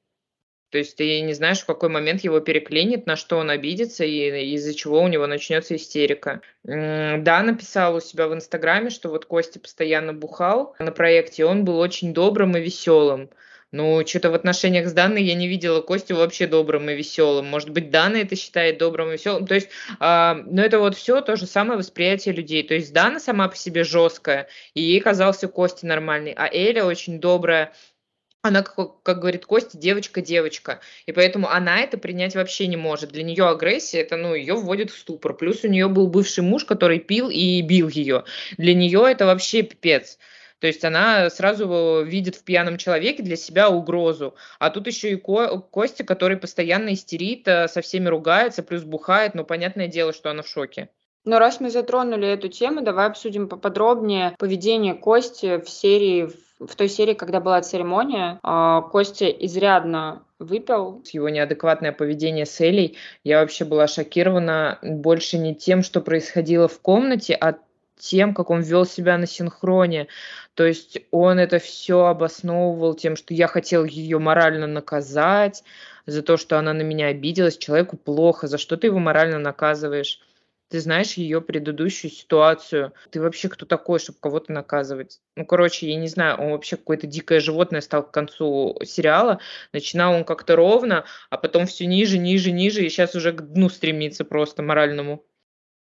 То 0.71 0.77
есть 0.77 0.95
ты 0.95 1.19
не 1.19 1.33
знаешь, 1.33 1.59
в 1.59 1.65
какой 1.65 1.89
момент 1.89 2.23
его 2.23 2.39
переклинит, 2.39 3.05
на 3.05 3.17
что 3.17 3.37
он 3.37 3.49
обидится 3.49 4.05
и 4.05 4.53
из-за 4.55 4.73
чего 4.73 5.01
у 5.01 5.07
него 5.09 5.27
начнется 5.27 5.75
истерика. 5.75 6.41
Да, 6.63 7.43
написал 7.43 7.95
у 7.95 7.99
себя 7.99 8.27
в 8.27 8.33
Инстаграме, 8.33 8.89
что 8.89 9.09
вот 9.09 9.25
Костя 9.25 9.59
постоянно 9.59 10.13
бухал 10.13 10.73
на 10.79 10.93
проекте, 10.93 11.43
он 11.45 11.65
был 11.65 11.77
очень 11.77 12.13
добрым 12.13 12.55
и 12.55 12.61
веселым. 12.61 13.29
Ну, 13.71 14.05
что-то 14.05 14.31
в 14.31 14.33
отношениях 14.33 14.89
с 14.89 14.93
Данной 14.93 15.23
я 15.23 15.33
не 15.33 15.47
видела 15.47 15.81
Костю 15.81 16.17
вообще 16.17 16.45
добрым 16.45 16.89
и 16.89 16.95
веселым. 16.95 17.45
Может 17.45 17.69
быть, 17.69 17.89
Дана 17.89 18.17
это 18.17 18.35
считает 18.35 18.77
добрым 18.77 19.09
и 19.09 19.13
веселым. 19.13 19.47
То 19.47 19.55
есть, 19.55 19.69
э, 19.99 20.33
ну, 20.45 20.61
это 20.61 20.79
вот 20.79 20.97
все 20.97 21.21
то 21.21 21.37
же 21.37 21.45
самое 21.45 21.77
восприятие 21.77 22.35
людей. 22.35 22.63
То 22.63 22.73
есть, 22.73 22.91
Дана 22.91 23.21
сама 23.21 23.47
по 23.47 23.55
себе 23.55 23.85
жесткая, 23.85 24.49
и 24.73 24.81
ей 24.81 24.99
казался 24.99 25.47
Костя 25.47 25.87
нормальный, 25.87 26.33
а 26.33 26.49
Эля 26.51 26.83
очень 26.83 27.21
добрая, 27.21 27.73
она, 28.41 28.63
как, 28.63 29.03
как 29.03 29.19
говорит 29.19 29.45
Костя, 29.45 29.77
девочка-девочка. 29.77 30.81
И 31.05 31.11
поэтому 31.11 31.47
она 31.47 31.79
это 31.79 31.97
принять 31.97 32.35
вообще 32.35 32.67
не 32.67 32.75
может. 32.75 33.11
Для 33.11 33.23
нее 33.23 33.47
агрессия, 33.47 33.99
это, 34.01 34.17
ну, 34.17 34.33
ее 34.33 34.55
вводит 34.55 34.89
в 34.89 34.97
ступор. 34.97 35.35
Плюс 35.35 35.63
у 35.63 35.67
нее 35.67 35.87
был 35.87 36.07
бывший 36.07 36.43
муж, 36.43 36.65
который 36.65 36.99
пил 36.99 37.29
и 37.29 37.61
бил 37.61 37.87
ее. 37.87 38.25
Для 38.57 38.73
нее 38.73 39.05
это 39.07 39.27
вообще 39.27 39.61
пипец. 39.61 40.17
То 40.61 40.67
есть 40.67 40.85
она 40.85 41.29
сразу 41.31 42.03
видит 42.05 42.35
в 42.35 42.43
пьяном 42.43 42.77
человеке 42.77 43.23
для 43.23 43.35
себя 43.35 43.69
угрозу. 43.69 44.35
А 44.59 44.69
тут 44.69 44.85
еще 44.85 45.11
и 45.11 45.15
Ко- 45.15 45.57
Костя, 45.59 46.03
который 46.03 46.37
постоянно 46.37 46.93
истерит, 46.93 47.47
э, 47.47 47.67
со 47.67 47.81
всеми 47.81 48.07
ругается, 48.07 48.61
плюс 48.61 48.83
бухает. 48.83 49.33
Ну, 49.33 49.43
понятное 49.43 49.87
дело, 49.87 50.13
что 50.13 50.29
она 50.29 50.43
в 50.43 50.47
шоке. 50.47 50.89
Но 51.25 51.39
раз 51.39 51.59
мы 51.59 51.71
затронули 51.71 52.27
эту 52.27 52.47
тему, 52.47 52.81
давай 52.81 53.07
обсудим 53.07 53.47
поподробнее 53.47 54.35
поведение 54.37 54.93
Кости 54.93 55.59
в 55.59 55.69
серии, 55.69 56.29
в 56.59 56.75
той 56.75 56.89
серии, 56.89 57.15
когда 57.15 57.39
была 57.39 57.61
церемония. 57.61 58.39
А, 58.43 58.81
Костя 58.81 59.29
изрядно 59.29 60.23
выпил. 60.37 61.03
Его 61.11 61.29
неадекватное 61.29 61.91
поведение 61.91 62.45
с 62.45 62.59
Элей, 62.61 62.97
я 63.23 63.41
вообще 63.41 63.65
была 63.65 63.87
шокирована 63.87 64.77
больше 64.83 65.37
не 65.37 65.55
тем, 65.55 65.81
что 65.81 66.01
происходило 66.01 66.67
в 66.67 66.79
комнате, 66.79 67.33
а 67.33 67.55
тем, 68.01 68.33
как 68.33 68.49
он 68.49 68.61
вел 68.61 68.85
себя 68.85 69.17
на 69.17 69.27
синхроне. 69.27 70.07
То 70.55 70.65
есть 70.65 70.99
он 71.11 71.39
это 71.39 71.59
все 71.59 72.05
обосновывал 72.05 72.95
тем, 72.95 73.15
что 73.15 73.33
я 73.33 73.47
хотел 73.47 73.85
ее 73.85 74.19
морально 74.19 74.67
наказать 74.67 75.63
за 76.05 76.21
то, 76.23 76.37
что 76.37 76.57
она 76.57 76.73
на 76.73 76.81
меня 76.81 77.07
обиделась. 77.07 77.57
Человеку 77.57 77.97
плохо, 77.97 78.47
за 78.47 78.57
что 78.57 78.75
ты 78.75 78.87
его 78.87 78.99
морально 78.99 79.39
наказываешь? 79.39 80.19
ты 80.71 80.79
знаешь 80.79 81.15
ее 81.15 81.41
предыдущую 81.41 82.09
ситуацию. 82.09 82.93
Ты 83.09 83.21
вообще 83.21 83.49
кто 83.49 83.65
такой, 83.65 83.99
чтобы 83.99 84.19
кого-то 84.21 84.53
наказывать? 84.53 85.19
Ну, 85.35 85.45
короче, 85.45 85.91
я 85.91 85.97
не 85.97 86.07
знаю, 86.07 86.37
он 86.37 86.51
вообще 86.51 86.77
какое-то 86.77 87.07
дикое 87.07 87.41
животное 87.41 87.81
стал 87.81 88.03
к 88.03 88.11
концу 88.11 88.79
сериала. 88.85 89.41
Начинал 89.73 90.13
он 90.13 90.23
как-то 90.23 90.55
ровно, 90.55 91.03
а 91.29 91.37
потом 91.37 91.65
все 91.65 91.85
ниже, 91.87 92.17
ниже, 92.17 92.53
ниже, 92.53 92.85
и 92.85 92.89
сейчас 92.89 93.15
уже 93.15 93.33
к 93.33 93.41
дну 93.41 93.67
стремится 93.67 94.23
просто 94.23 94.63
моральному. 94.63 95.25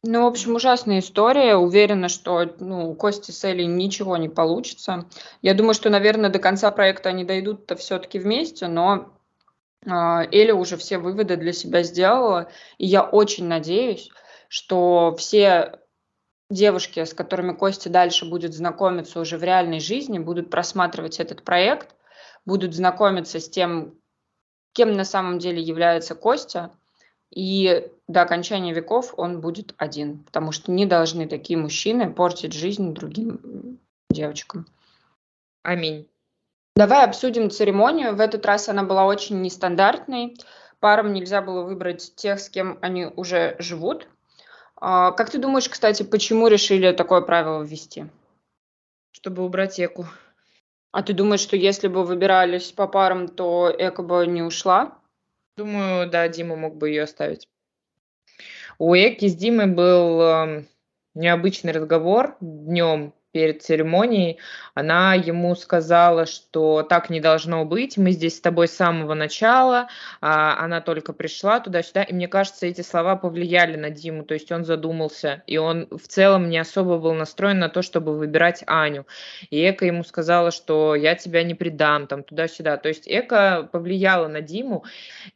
Ну, 0.05 0.25
в 0.25 0.27
общем, 0.27 0.55
ужасная 0.55 1.01
история. 1.01 1.57
Уверена, 1.57 2.09
что 2.09 2.55
ну, 2.61 2.91
у 2.91 2.95
Кости 2.95 3.33
с 3.33 3.45
Элей 3.45 3.67
ничего 3.67 4.17
не 4.17 4.29
получится. 4.29 5.07
Я 5.43 5.55
думаю, 5.55 5.75
что, 5.75 5.91
наверное, 5.91 6.31
до 6.31 6.39
конца 6.39 6.71
проекта 6.71 7.09
они 7.09 7.25
дойдут-то 7.25 7.75
все-таки 7.75 8.21
вместе, 8.21 8.69
но 8.69 9.13
э, 9.85 9.91
Эля 9.91 10.55
уже 10.55 10.77
все 10.77 10.99
выводы 10.99 11.37
для 11.37 11.53
себя 11.53 11.83
сделала. 11.83 12.49
И 12.79 12.87
я 12.87 13.03
очень 13.03 13.47
надеюсь, 13.47 14.09
что 14.49 15.17
все 15.19 15.81
девушки, 16.49 17.05
с 17.05 17.13
которыми 17.13 17.53
Костя 17.53 17.91
дальше 17.91 18.25
будет 18.25 18.55
знакомиться 18.55 19.19
уже 19.19 19.37
в 19.37 19.43
реальной 19.43 19.81
жизни, 19.81 20.21
будут 20.21 20.49
просматривать 20.49 21.19
этот 21.19 21.43
проект, 21.43 21.97
будут 22.47 22.73
знакомиться 22.73 23.41
с 23.41 23.51
тем, 23.51 23.99
кем 24.75 24.93
на 24.93 25.05
самом 25.05 25.41
деле 25.41 25.61
является 25.61 26.15
Костя, 26.15 26.71
и 27.31 27.91
до 28.07 28.23
окончания 28.23 28.73
веков 28.73 29.15
он 29.17 29.41
будет 29.41 29.75
один, 29.77 30.19
потому 30.25 30.53
что 30.53 30.73
не 30.73 30.87
должны 30.87 31.29
такие 31.29 31.59
мужчины 31.59 32.13
портить 32.13 32.53
жизнь 32.53 32.95
другим 32.95 33.79
девочкам. 34.11 34.67
Аминь. 35.63 36.09
Давай 36.75 37.05
обсудим 37.05 37.51
церемонию. 37.51 38.15
В 38.15 38.21
этот 38.21 38.47
раз 38.47 38.69
она 38.69 38.85
была 38.85 39.05
очень 39.05 39.43
нестандартной. 39.43 40.37
Парам 40.81 41.13
нельзя 41.13 41.43
было 41.43 41.63
выбрать 41.63 42.15
тех, 42.15 42.39
с 42.39 42.49
кем 42.49 42.79
они 42.81 43.07
уже 43.07 43.57
живут. 43.59 44.07
А, 44.77 45.11
как 45.11 45.29
ты 45.29 45.39
думаешь, 45.39 45.69
кстати, 45.69 46.05
почему 46.05 46.47
решили 46.47 46.93
такое 46.93 47.21
правило 47.21 47.63
ввести? 47.63 48.07
Чтобы 49.11 49.45
убрать 49.45 49.81
Эку. 49.81 50.07
А 50.93 51.03
ты 51.03 51.13
думаешь, 51.13 51.41
что 51.41 51.57
если 51.57 51.89
бы 51.89 52.05
выбирались 52.05 52.71
по 52.71 52.87
парам, 52.87 53.29
то 53.29 53.69
Эка 53.77 54.03
бы 54.03 54.27
не 54.27 54.43
ушла? 54.43 54.98
Думаю, 55.59 56.09
да, 56.09 56.29
Дима 56.29 56.55
мог 56.55 56.77
бы 56.77 56.89
ее 56.89 57.03
оставить. 57.03 57.49
У 58.79 58.95
Эки 58.95 59.27
с 59.27 59.35
Димой 59.35 59.67
был 59.67 60.21
э, 60.23 60.65
необычный 61.15 61.73
разговор 61.73 62.37
днем 62.41 63.13
перед 63.33 63.63
церемонией, 63.63 64.39
она 64.75 65.15
ему 65.15 65.55
сказала, 65.55 66.27
что 66.27 66.83
так 66.83 67.11
не 67.11 67.21
должно 67.21 67.65
быть, 67.65 67.99
мы 67.99 68.13
здесь 68.13 68.37
с 68.37 68.41
тобой 68.41 68.69
с 68.69 68.77
самого 68.77 69.15
начала, 69.15 69.89
а 70.21 70.65
она 70.65 70.81
только 70.81 71.13
пришла 71.13 71.61
туда-сюда, 71.61 72.03
и 72.03 72.13
мне 72.13 72.29
кажется, 72.29 72.67
эти 72.67 72.81
слова 72.81 73.17
повлияли 73.17 73.77
на 73.77 73.91
Диму, 73.91 74.25
то 74.25 74.35
есть 74.35 74.51
он 74.51 74.65
задумался, 74.65 75.43
и 75.47 75.59
он 75.59 75.89
в 75.91 76.09
целом 76.09 76.49
не 76.49 76.59
особо 76.59 76.99
был 76.99 77.13
настроен 77.15 77.59
на 77.59 77.69
то, 77.69 77.83
чтобы 77.83 78.17
выбирать 78.17 78.63
Аню. 78.67 79.07
И 79.51 79.61
Эка 79.61 79.85
ему 79.85 80.05
сказала, 80.05 80.51
что 80.51 80.95
я 80.95 81.15
тебя 81.15 81.43
не 81.43 81.55
предам, 81.55 82.07
там, 82.07 82.23
туда-сюда. 82.23 82.77
То 82.77 82.89
есть 82.89 83.07
Эка 83.07 83.69
повлияла 83.71 84.29
на 84.29 84.41
Диму, 84.41 84.85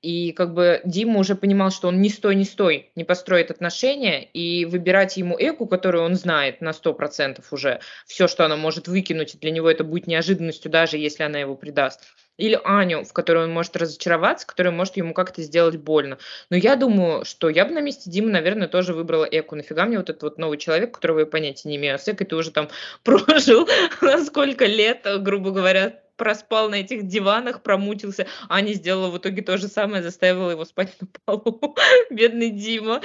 и 0.00 0.32
как 0.32 0.54
бы 0.54 0.80
Дима 0.84 1.18
уже 1.18 1.34
понимал, 1.34 1.70
что 1.70 1.88
он 1.88 2.00
не 2.00 2.08
стой, 2.08 2.34
не 2.34 2.44
стой, 2.44 2.90
не 2.96 3.04
построит 3.04 3.50
отношения, 3.50 4.22
и 4.22 4.64
выбирать 4.64 5.16
ему 5.16 5.36
Эку, 5.38 5.66
которую 5.66 6.04
он 6.04 6.14
знает 6.14 6.60
на 6.60 6.70
100% 6.70 7.42
уже, 7.50 7.80
все, 8.06 8.28
что 8.28 8.44
она 8.44 8.56
может 8.56 8.88
выкинуть, 8.88 9.34
и 9.34 9.38
для 9.38 9.50
него 9.50 9.70
это 9.70 9.84
будет 9.84 10.06
неожиданностью, 10.06 10.70
даже 10.70 10.98
если 10.98 11.22
она 11.22 11.38
его 11.38 11.54
предаст. 11.54 12.00
Или 12.38 12.58
Аню, 12.64 13.04
в 13.04 13.12
которой 13.12 13.44
он 13.44 13.52
может 13.52 13.76
разочароваться, 13.76 14.46
которая 14.46 14.72
может 14.72 14.96
ему 14.96 15.12
как-то 15.12 15.42
сделать 15.42 15.76
больно. 15.76 16.18
Но 16.48 16.56
я 16.56 16.76
думаю, 16.76 17.24
что 17.24 17.50
я 17.50 17.64
бы 17.66 17.72
на 17.72 17.80
месте 17.80 18.10
Димы, 18.10 18.30
наверное, 18.30 18.68
тоже 18.68 18.94
выбрала 18.94 19.24
Эку. 19.24 19.54
Нафига 19.54 19.84
мне 19.84 19.98
вот 19.98 20.08
этот 20.08 20.22
вот 20.22 20.38
новый 20.38 20.56
человек, 20.56 20.94
которого 20.94 21.20
я 21.20 21.26
понятия 21.26 21.68
не 21.68 21.76
имею. 21.76 21.94
А 21.94 21.98
с 21.98 22.08
Экой 22.08 22.26
ты 22.26 22.34
уже 22.34 22.50
там 22.50 22.70
прожил 23.04 23.68
на 24.00 24.24
сколько 24.24 24.64
лет, 24.64 25.06
грубо 25.20 25.50
говоря, 25.50 26.01
проспал 26.22 26.70
на 26.70 26.76
этих 26.76 27.08
диванах, 27.08 27.64
промутился. 27.64 28.28
Аня 28.48 28.74
сделала 28.74 29.10
в 29.10 29.18
итоге 29.18 29.42
то 29.42 29.58
же 29.58 29.66
самое, 29.66 30.04
заставила 30.04 30.52
его 30.52 30.64
спать 30.64 30.96
на 31.00 31.08
полу. 31.24 31.74
Бедный 32.10 32.50
Дима. 32.50 33.00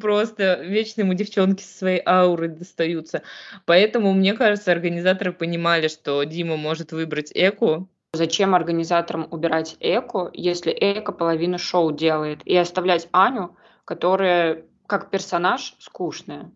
Просто 0.00 0.62
вечно 0.62 1.00
ему 1.00 1.14
девчонки 1.14 1.60
со 1.60 1.78
своей 1.78 2.00
аурой 2.06 2.50
достаются. 2.50 3.22
Поэтому, 3.66 4.12
мне 4.12 4.34
кажется, 4.34 4.70
организаторы 4.70 5.32
понимали, 5.32 5.88
что 5.88 6.22
Дима 6.22 6.56
может 6.56 6.92
выбрать 6.92 7.32
Эку, 7.34 7.88
Зачем 8.14 8.54
организаторам 8.54 9.26
убирать 9.30 9.76
Эку, 9.80 10.30
если 10.32 10.70
Эко 10.70 11.10
половину 11.10 11.58
шоу 11.58 11.90
делает, 11.90 12.46
и 12.46 12.54
оставлять 12.56 13.08
Аню, 13.10 13.56
которая 13.84 14.66
как 14.86 15.10
персонаж 15.10 15.74
скучная? 15.80 16.52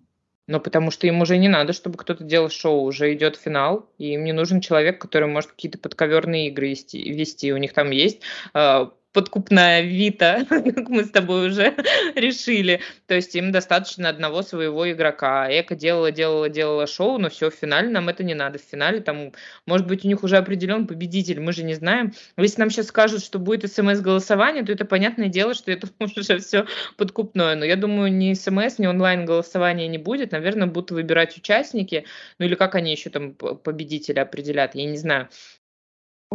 Но 0.46 0.60
потому 0.60 0.90
что 0.90 1.06
им 1.06 1.20
уже 1.20 1.36
не 1.38 1.48
надо, 1.48 1.72
чтобы 1.72 1.98
кто-то 1.98 2.24
делал 2.24 2.50
шоу, 2.50 2.82
уже 2.82 3.12
идет 3.14 3.36
финал, 3.36 3.88
и 3.98 4.14
им 4.14 4.24
не 4.24 4.32
нужен 4.32 4.60
человек, 4.60 5.00
который 5.00 5.28
может 5.28 5.50
какие-то 5.50 5.78
подковерные 5.78 6.48
игры 6.48 6.68
вести. 6.68 7.52
У 7.52 7.56
них 7.56 7.72
там 7.72 7.90
есть 7.90 8.20
э, 8.54 8.86
подкупная 9.16 9.80
Вита, 9.80 10.44
как 10.48 10.90
мы 10.90 11.02
с 11.04 11.10
тобой 11.10 11.48
уже 11.48 11.74
решили. 12.14 12.80
То 13.06 13.14
есть 13.14 13.34
им 13.34 13.50
достаточно 13.50 14.10
одного 14.10 14.42
своего 14.42 14.92
игрока. 14.92 15.48
Эка 15.50 15.74
делала, 15.74 16.12
делала, 16.12 16.50
делала 16.50 16.86
шоу, 16.86 17.16
но 17.16 17.30
все, 17.30 17.50
в 17.50 17.54
финале 17.54 17.88
нам 17.88 18.10
это 18.10 18.22
не 18.24 18.34
надо. 18.34 18.58
В 18.58 18.62
финале 18.62 19.00
там, 19.00 19.32
может 19.64 19.86
быть, 19.86 20.04
у 20.04 20.08
них 20.08 20.22
уже 20.22 20.36
определен 20.36 20.86
победитель, 20.86 21.40
мы 21.40 21.54
же 21.54 21.64
не 21.64 21.72
знаем. 21.72 22.12
Если 22.36 22.60
нам 22.60 22.68
сейчас 22.68 22.88
скажут, 22.88 23.24
что 23.24 23.38
будет 23.38 23.72
смс-голосование, 23.72 24.62
то 24.62 24.72
это 24.72 24.84
понятное 24.84 25.28
дело, 25.28 25.54
что 25.54 25.72
это 25.72 25.88
уже 25.98 26.38
все 26.38 26.66
подкупное. 26.98 27.54
Но 27.54 27.64
я 27.64 27.76
думаю, 27.76 28.12
ни 28.12 28.34
смс, 28.34 28.78
ни 28.78 28.86
онлайн-голосования 28.86 29.88
не 29.88 29.98
будет. 29.98 30.32
Наверное, 30.32 30.66
будут 30.66 30.90
выбирать 30.90 31.34
участники. 31.38 32.04
Ну 32.38 32.44
или 32.44 32.54
как 32.54 32.74
они 32.74 32.90
еще 32.90 33.08
там 33.08 33.32
победителя 33.32 34.22
определят, 34.22 34.74
я 34.74 34.84
не 34.84 34.98
знаю. 34.98 35.30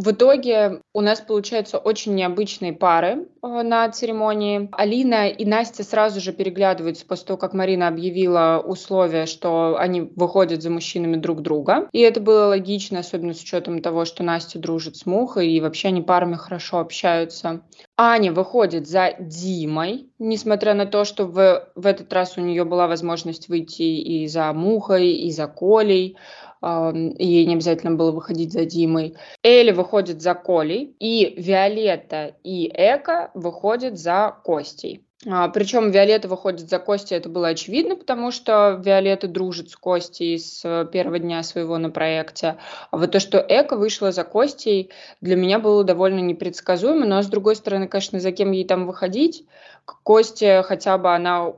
В 0.01 0.13
итоге 0.13 0.81
у 0.95 1.01
нас 1.01 1.21
получаются 1.21 1.77
очень 1.77 2.15
необычные 2.15 2.73
пары 2.73 3.27
э, 3.43 3.61
на 3.61 3.87
церемонии. 3.91 4.67
Алина 4.71 5.29
и 5.29 5.45
Настя 5.45 5.83
сразу 5.83 6.19
же 6.19 6.33
переглядываются 6.33 7.05
после 7.05 7.27
того, 7.27 7.37
как 7.37 7.53
Марина 7.53 7.87
объявила 7.87 8.63
условия, 8.65 9.27
что 9.27 9.77
они 9.77 10.01
выходят 10.01 10.63
за 10.63 10.71
мужчинами 10.71 11.17
друг 11.17 11.43
друга. 11.43 11.87
И 11.91 11.99
это 11.99 12.19
было 12.19 12.47
логично, 12.47 12.97
особенно 12.97 13.35
с 13.35 13.43
учетом 13.43 13.79
того, 13.83 14.05
что 14.05 14.23
Настя 14.23 14.57
дружит 14.57 14.97
с 14.97 15.05
Мухой, 15.05 15.51
и 15.51 15.61
вообще 15.61 15.89
они 15.89 16.01
парами 16.01 16.33
хорошо 16.33 16.79
общаются. 16.79 17.61
Аня 17.95 18.33
выходит 18.33 18.87
за 18.87 19.13
Димой, 19.19 20.09
несмотря 20.17 20.73
на 20.73 20.87
то, 20.87 21.05
что 21.05 21.27
в, 21.27 21.69
в 21.75 21.85
этот 21.85 22.11
раз 22.11 22.39
у 22.39 22.41
нее 22.41 22.65
была 22.65 22.87
возможность 22.87 23.49
выйти 23.49 23.83
и 23.83 24.27
за 24.27 24.51
Мухой, 24.51 25.11
и 25.11 25.29
за 25.29 25.45
Колей 25.45 26.17
ей 26.63 27.45
не 27.45 27.55
обязательно 27.55 27.95
было 27.95 28.11
выходить 28.11 28.53
за 28.53 28.65
Димой. 28.65 29.15
Элли 29.43 29.71
выходит 29.71 30.21
за 30.21 30.33
Колей, 30.33 30.95
и 30.99 31.33
Виолетта 31.37 32.35
и 32.43 32.67
Эка 32.73 33.31
выходят 33.33 33.97
за 33.97 34.35
Костей. 34.43 35.03
А, 35.27 35.49
причем 35.49 35.91
Виолетта 35.91 36.27
выходит 36.27 36.67
за 36.67 36.79
Костей, 36.79 37.15
это 37.15 37.29
было 37.29 37.49
очевидно, 37.49 37.95
потому 37.95 38.31
что 38.31 38.81
Виолетта 38.83 39.27
дружит 39.27 39.69
с 39.69 39.75
Костей 39.75 40.39
с 40.39 40.89
первого 40.91 41.19
дня 41.19 41.43
своего 41.43 41.77
на 41.77 41.91
проекте. 41.91 42.57
А 42.89 42.97
вот 42.97 43.11
то, 43.11 43.19
что 43.19 43.37
Эка 43.37 43.75
вышла 43.75 44.11
за 44.11 44.23
Костей, 44.23 44.89
для 45.21 45.35
меня 45.35 45.59
было 45.59 45.83
довольно 45.83 46.19
непредсказуемо, 46.19 47.05
но 47.05 47.21
с 47.21 47.27
другой 47.27 47.55
стороны, 47.55 47.87
конечно, 47.87 48.19
за 48.19 48.31
кем 48.31 48.51
ей 48.51 48.65
там 48.65 48.87
выходить? 48.87 49.45
К 49.85 50.01
Косте 50.01 50.63
хотя 50.63 50.97
бы 50.97 51.13
она 51.13 51.53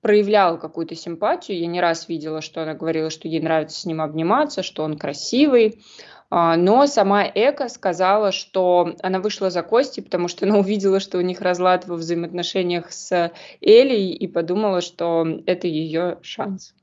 проявляла 0.00 0.56
какую-то 0.56 0.94
симпатию. 0.94 1.58
Я 1.58 1.66
не 1.66 1.80
раз 1.80 2.08
видела, 2.08 2.40
что 2.40 2.62
она 2.62 2.74
говорила, 2.74 3.10
что 3.10 3.28
ей 3.28 3.40
нравится 3.40 3.80
с 3.80 3.84
ним 3.84 4.00
обниматься, 4.00 4.62
что 4.62 4.82
он 4.82 4.96
красивый. 4.96 5.82
А, 6.30 6.56
но 6.56 6.86
сама 6.86 7.24
Эка 7.24 7.68
сказала, 7.68 8.32
что 8.32 8.94
она 9.02 9.18
вышла 9.20 9.50
за 9.50 9.62
Кости, 9.62 10.00
потому 10.00 10.28
что 10.28 10.46
она 10.46 10.58
увидела, 10.58 11.00
что 11.00 11.18
у 11.18 11.22
них 11.22 11.40
разлад 11.40 11.86
во 11.86 11.96
взаимоотношениях 11.96 12.92
с 12.92 13.32
Элей 13.60 14.12
и 14.12 14.26
подумала, 14.26 14.80
что 14.80 15.26
это 15.46 15.66
ее 15.66 16.18
шанс. 16.22 16.74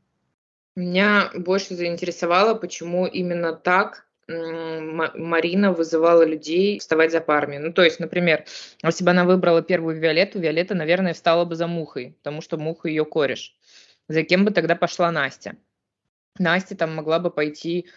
Меня 0.75 1.29
больше 1.33 1.75
заинтересовало, 1.75 2.53
почему 2.53 3.05
именно 3.05 3.53
так 3.53 4.04
Марина 4.27 5.71
вызывала 5.71 6.23
людей 6.23 6.79
вставать 6.79 7.11
за 7.11 7.21
парами. 7.21 7.57
Ну, 7.57 7.71
то 7.71 7.83
есть, 7.83 7.99
например, 7.99 8.45
если 8.83 9.03
бы 9.03 9.11
она 9.11 9.23
выбрала 9.23 9.61
первую 9.61 9.99
Виолетту, 9.99 10.39
Виолетта, 10.39 10.73
наверное, 10.73 11.13
встала 11.13 11.45
бы 11.45 11.55
за 11.55 11.67
Мухой, 11.67 12.15
потому 12.17 12.41
что 12.41 12.57
Муха 12.57 12.87
ее 12.87 13.05
кореш. 13.05 13.55
За 14.07 14.23
кем 14.23 14.45
бы 14.45 14.51
тогда 14.51 14.75
пошла 14.75 15.11
Настя? 15.11 15.55
Настя 16.39 16.75
там 16.75 16.95
могла 16.95 17.19
бы 17.19 17.29
пойти 17.29 17.87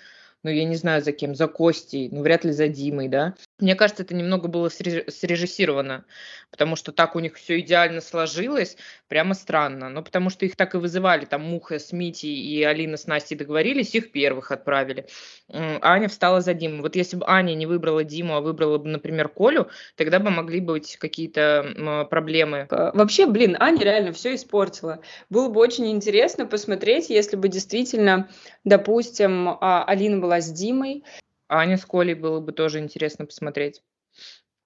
ну, 0.43 0.51
я 0.51 0.65
не 0.65 0.77
знаю, 0.77 1.03
за 1.03 1.13
кем, 1.13 1.35
за 1.35 1.49
Костей, 1.49 2.09
ну, 2.11 2.23
вряд 2.23 2.45
ли 2.45 2.53
за 2.53 2.69
Димой, 2.69 3.09
да. 3.09 3.35
Мне 3.61 3.75
кажется, 3.75 4.05
это 4.05 4.15
немного 4.15 4.47
было 4.47 4.69
срежиссировано, 4.69 6.05
потому 6.51 6.77
что 6.77 6.93
так 6.93 7.17
у 7.17 7.19
них 7.19 7.35
все 7.35 7.59
идеально 7.59 8.01
сложилось, 8.01 8.77
прямо 9.09 9.35
странно. 9.35 9.89
Ну, 9.89 10.03
потому 10.05 10.31
что 10.31 10.47
их 10.47 10.55
так 10.55 10.75
и 10.75 10.79
вызывали, 10.79 11.25
там 11.25 11.43
Муха 11.43 11.81
с 11.81 11.91
Митей 11.91 12.35
и 12.35 12.63
Алина 12.63 12.97
с 12.97 13.09
Настей 13.09 13.37
договорились, 13.37 13.97
их 13.97 14.13
первых 14.13 14.53
отправили. 14.53 15.07
Аня 15.49 16.09
встала 16.09 16.41
за 16.41 16.55
Диму. 16.55 16.83
Вот 16.83 16.95
если 16.95 17.17
бы 17.17 17.25
Аня 17.27 17.55
не 17.55 17.67
выбрала 17.67 18.05
Диму, 18.05 18.37
а 18.37 18.41
выбрала 18.41 18.79
бы, 18.79 18.89
например, 18.89 19.29
Колю, 19.29 19.69
тогда 19.97 20.21
бы 20.21 20.31
могли 20.31 20.61
быть 20.61 20.97
какие-то 20.97 22.07
проблемы. 22.11 22.69
А, 22.71 22.93
вообще, 22.95 23.27
блин, 23.27 23.57
Аня 23.59 23.83
реально 23.83 24.13
все 24.13 24.37
испортила. 24.37 25.01
Было 25.31 25.49
бы 25.49 25.61
очень 25.61 25.91
интересно 25.91 26.47
посмотреть, 26.47 27.11
если 27.11 27.35
бы 27.35 27.49
действительно, 27.49 28.29
допустим, 28.65 29.49
а, 29.49 29.85
Алина 29.85 30.19
была 30.19 30.41
с 30.41 30.53
Димой, 30.53 31.03
Аня 31.49 31.77
с 31.77 31.85
Колей 31.85 32.15
было 32.15 32.41
бы 32.41 32.53
тоже 32.53 32.79
интересно 32.79 33.27
посмотреть. 33.27 33.83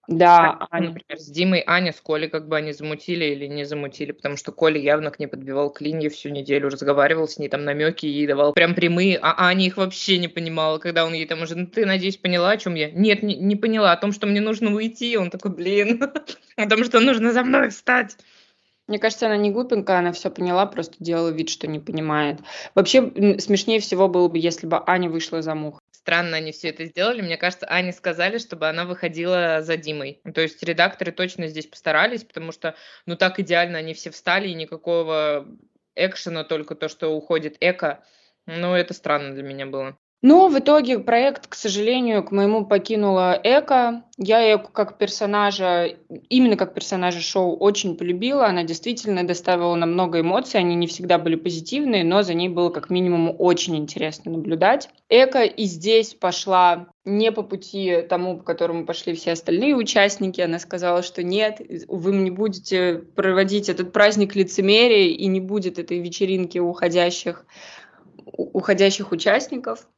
Да, 0.08 0.66
Аня, 0.72 0.88
например, 0.88 1.20
с 1.20 1.28
Димой, 1.28 1.62
Аня 1.64 1.92
с 1.92 2.00
Колей, 2.00 2.28
как 2.28 2.48
бы 2.48 2.56
они 2.56 2.72
замутили 2.72 3.24
или 3.26 3.46
не 3.46 3.64
замутили, 3.64 4.10
потому 4.10 4.36
что 4.36 4.50
Коля 4.50 4.80
явно 4.80 5.12
к 5.12 5.20
ней 5.20 5.28
подбивал 5.28 5.70
клинья 5.70 6.10
всю 6.10 6.30
неделю, 6.30 6.70
разговаривал 6.70 7.28
с 7.28 7.38
ней, 7.38 7.48
там 7.48 7.64
намеки 7.64 8.06
ей 8.06 8.26
давал 8.26 8.52
прям 8.52 8.74
прямые, 8.74 9.16
а 9.22 9.46
Аня 9.46 9.66
их 9.66 9.76
вообще 9.76 10.18
не 10.18 10.26
понимала, 10.26 10.78
когда 10.78 11.06
он 11.06 11.12
ей 11.12 11.24
там 11.26 11.42
уже, 11.42 11.54
ну 11.54 11.68
ты, 11.68 11.86
надеюсь, 11.86 12.16
поняла, 12.16 12.50
о 12.50 12.56
чем 12.56 12.74
я? 12.74 12.90
Нет, 12.90 13.22
не, 13.22 13.36
не 13.36 13.54
поняла, 13.54 13.92
о 13.92 13.96
том, 13.96 14.10
что 14.10 14.26
мне 14.26 14.40
нужно 14.40 14.74
уйти, 14.74 15.16
он 15.16 15.30
такой, 15.30 15.52
блин, 15.52 16.02
о 16.56 16.68
том, 16.68 16.82
что 16.82 16.98
нужно 16.98 17.32
за 17.32 17.44
мной 17.44 17.70
встать. 17.70 18.16
Мне 18.88 18.98
кажется, 18.98 19.26
она 19.26 19.36
не 19.36 19.52
глупенькая, 19.52 20.00
она 20.00 20.10
все 20.10 20.30
поняла, 20.30 20.66
просто 20.66 20.96
делала 20.98 21.28
вид, 21.28 21.48
что 21.48 21.68
не 21.68 21.78
понимает. 21.78 22.40
Вообще, 22.74 23.02
смешнее 23.38 23.78
всего 23.78 24.08
было 24.08 24.26
бы, 24.26 24.38
если 24.38 24.66
бы 24.66 24.82
Аня 24.84 25.08
вышла 25.08 25.42
за 25.42 25.54
мух 25.54 25.80
странно 26.02 26.38
они 26.38 26.50
все 26.52 26.71
это 26.71 26.85
сделали. 26.85 27.23
Мне 27.23 27.37
кажется, 27.37 27.66
Ане 27.71 27.92
сказали, 27.92 28.38
чтобы 28.38 28.68
она 28.68 28.85
выходила 28.85 29.62
за 29.62 29.76
Димой. 29.76 30.21
То 30.35 30.40
есть 30.40 30.62
редакторы 30.62 31.12
точно 31.12 31.47
здесь 31.47 31.66
постарались, 31.66 32.25
потому 32.25 32.50
что, 32.50 32.75
ну, 33.06 33.16
так 33.16 33.38
идеально 33.38 33.78
они 33.78 33.94
все 33.94 34.11
встали, 34.11 34.49
и 34.49 34.54
никакого 34.54 35.47
экшена, 35.94 36.44
только 36.44 36.75
то, 36.75 36.88
что 36.88 37.14
уходит 37.14 37.56
эко. 37.61 38.04
Ну, 38.47 38.75
это 38.75 38.94
странно 38.94 39.32
для 39.35 39.44
меня 39.44 39.66
было. 39.66 39.97
Но 40.22 40.46
в 40.46 40.56
итоге 40.56 41.00
проект, 41.00 41.48
к 41.48 41.56
сожалению, 41.56 42.22
к 42.22 42.30
моему 42.30 42.64
покинула 42.64 43.38
Эко. 43.42 44.04
Я 44.16 44.54
Эку 44.54 44.70
как 44.70 44.96
персонажа, 44.96 45.96
именно 46.28 46.56
как 46.56 46.74
персонажа 46.74 47.18
шоу 47.18 47.56
очень 47.56 47.96
полюбила. 47.96 48.46
Она 48.46 48.62
действительно 48.62 49.26
доставила 49.26 49.74
нам 49.74 49.94
много 49.94 50.20
эмоций. 50.20 50.60
Они 50.60 50.76
не 50.76 50.86
всегда 50.86 51.18
были 51.18 51.34
позитивные, 51.34 52.04
но 52.04 52.22
за 52.22 52.34
ней 52.34 52.48
было 52.48 52.70
как 52.70 52.88
минимум 52.88 53.34
очень 53.36 53.76
интересно 53.76 54.30
наблюдать. 54.30 54.90
Эко 55.08 55.42
и 55.42 55.64
здесь 55.64 56.14
пошла 56.14 56.86
не 57.04 57.32
по 57.32 57.42
пути 57.42 58.02
тому, 58.08 58.38
по 58.38 58.44
которому 58.44 58.86
пошли 58.86 59.14
все 59.14 59.32
остальные 59.32 59.74
участники. 59.74 60.40
Она 60.40 60.60
сказала, 60.60 61.02
что 61.02 61.24
нет, 61.24 61.60
вы 61.88 62.12
не 62.12 62.30
будете 62.30 62.94
проводить 63.16 63.68
этот 63.68 63.92
праздник 63.92 64.37
лицемерия 64.37 65.08
и 65.08 65.26
не 65.26 65.40
будет 65.40 65.80
этой 65.80 65.98
вечеринки 65.98 66.58
уходящих 66.58 67.44
уходящих 68.24 69.11
участников. 69.11 69.88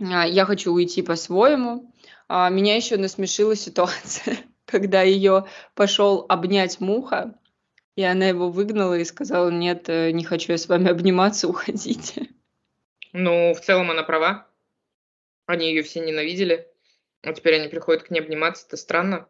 А, 0.00 0.26
я 0.26 0.44
хочу 0.44 0.72
уйти 0.72 1.02
по-своему. 1.02 1.92
А, 2.28 2.48
меня 2.50 2.76
еще 2.76 2.96
насмешила 2.96 3.56
ситуация, 3.56 4.38
когда 4.64 5.02
ее 5.02 5.46
пошел 5.74 6.24
обнять 6.28 6.80
муха, 6.80 7.34
и 7.96 8.02
она 8.02 8.28
его 8.28 8.50
выгнала 8.50 8.98
и 8.98 9.04
сказала, 9.04 9.50
нет, 9.50 9.88
э, 9.88 10.12
не 10.12 10.24
хочу 10.24 10.52
я 10.52 10.58
с 10.58 10.68
вами 10.68 10.90
обниматься, 10.90 11.48
уходите. 11.48 12.28
Ну, 13.12 13.54
в 13.54 13.60
целом 13.60 13.90
она 13.90 14.02
права. 14.02 14.46
Они 15.46 15.68
ее 15.68 15.82
все 15.82 16.00
ненавидели. 16.00 16.68
А 17.22 17.32
теперь 17.32 17.56
они 17.56 17.68
приходят 17.68 18.04
к 18.04 18.10
ней 18.10 18.20
обниматься, 18.20 18.66
это 18.66 18.76
странно. 18.76 19.28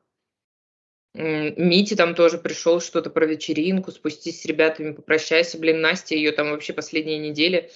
Мити 1.15 1.97
там 1.97 2.15
тоже 2.15 2.37
пришел 2.37 2.81
что-то 2.81 3.09
про 3.09 3.25
вечеринку, 3.25 3.91
спустись 3.91 4.43
с 4.43 4.45
ребятами, 4.45 4.93
попрощайся. 4.93 5.59
Блин, 5.59 5.81
Настя 5.81 6.15
ее 6.15 6.33
там 6.33 6.51
вообще 6.51 6.75
последние 6.75 7.19
недели 7.19 7.71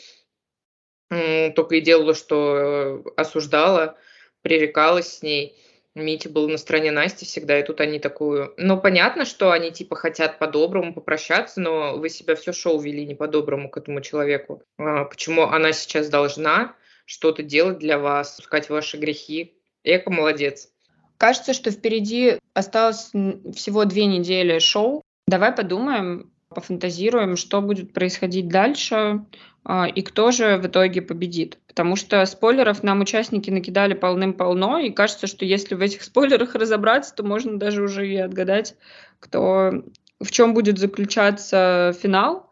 только 1.55 1.77
и 1.77 1.81
делала, 1.81 2.15
что 2.15 2.57
э, 2.57 3.03
осуждала, 3.17 3.97
пререкалась 4.43 5.19
с 5.19 5.23
ней. 5.23 5.59
Мити 5.95 6.27
был 6.27 6.49
на 6.49 6.57
стороне 6.57 6.91
Насти 6.91 7.27
всегда, 7.27 7.59
и 7.59 7.63
тут 7.63 7.81
они 7.83 7.99
такую... 7.99 8.55
Ну, 8.57 8.81
понятно, 8.81 9.27
что 9.27 9.53
они 9.53 9.71
типа 9.73 9.95
хотят 9.95 10.39
по-доброму 10.39 10.95
попрощаться, 10.95 11.61
но 11.61 11.99
вы 11.99 12.09
себя 12.09 12.35
все 12.35 12.53
шоу 12.53 12.81
вели 12.81 13.05
не 13.05 13.15
по-доброму 13.15 13.69
к 13.69 13.77
этому 13.77 14.01
человеку. 14.01 14.63
А, 14.79 15.05
почему 15.05 15.43
она 15.43 15.73
сейчас 15.73 16.09
должна 16.09 16.75
что-то 17.05 17.43
делать 17.43 17.79
для 17.79 17.99
вас, 17.99 18.37
пускать 18.37 18.71
ваши 18.71 18.97
грехи? 18.97 19.55
Эко 19.85 20.11
молодец. 20.11 20.71
Кажется, 21.19 21.53
что 21.53 21.71
впереди 21.71 22.39
осталось 22.55 23.11
всего 23.55 23.85
две 23.85 24.07
недели 24.07 24.59
шоу. 24.61 25.03
Давай 25.27 25.53
подумаем, 25.53 26.32
пофантазируем, 26.53 27.37
что 27.37 27.61
будет 27.61 27.93
происходить 27.93 28.49
дальше. 28.49 29.25
А, 29.65 29.87
и 29.87 30.03
кто 30.03 30.31
же 30.31 30.57
в 30.57 30.67
итоге 30.67 31.03
победит. 31.03 31.59
Потому 31.67 31.97
что 31.97 32.25
спойлеров 32.27 32.83
нам 32.83 33.01
участники 33.01 33.51
накидали 33.51 33.95
полным-полно, 33.95 34.79
и 34.79 34.91
кажется, 34.91 35.27
что 35.27 35.45
если 35.45 35.75
в 35.75 35.81
этих 35.81 36.03
спойлерах 36.03 36.55
разобраться, 36.55 37.15
то 37.15 37.23
можно 37.23 37.59
даже 37.59 37.83
уже 37.83 38.09
и 38.09 38.17
отгадать, 38.17 38.75
кто, 39.21 39.73
в 40.21 40.31
чем 40.31 40.55
будет 40.55 40.79
заключаться 40.79 41.95
финал, 42.01 42.51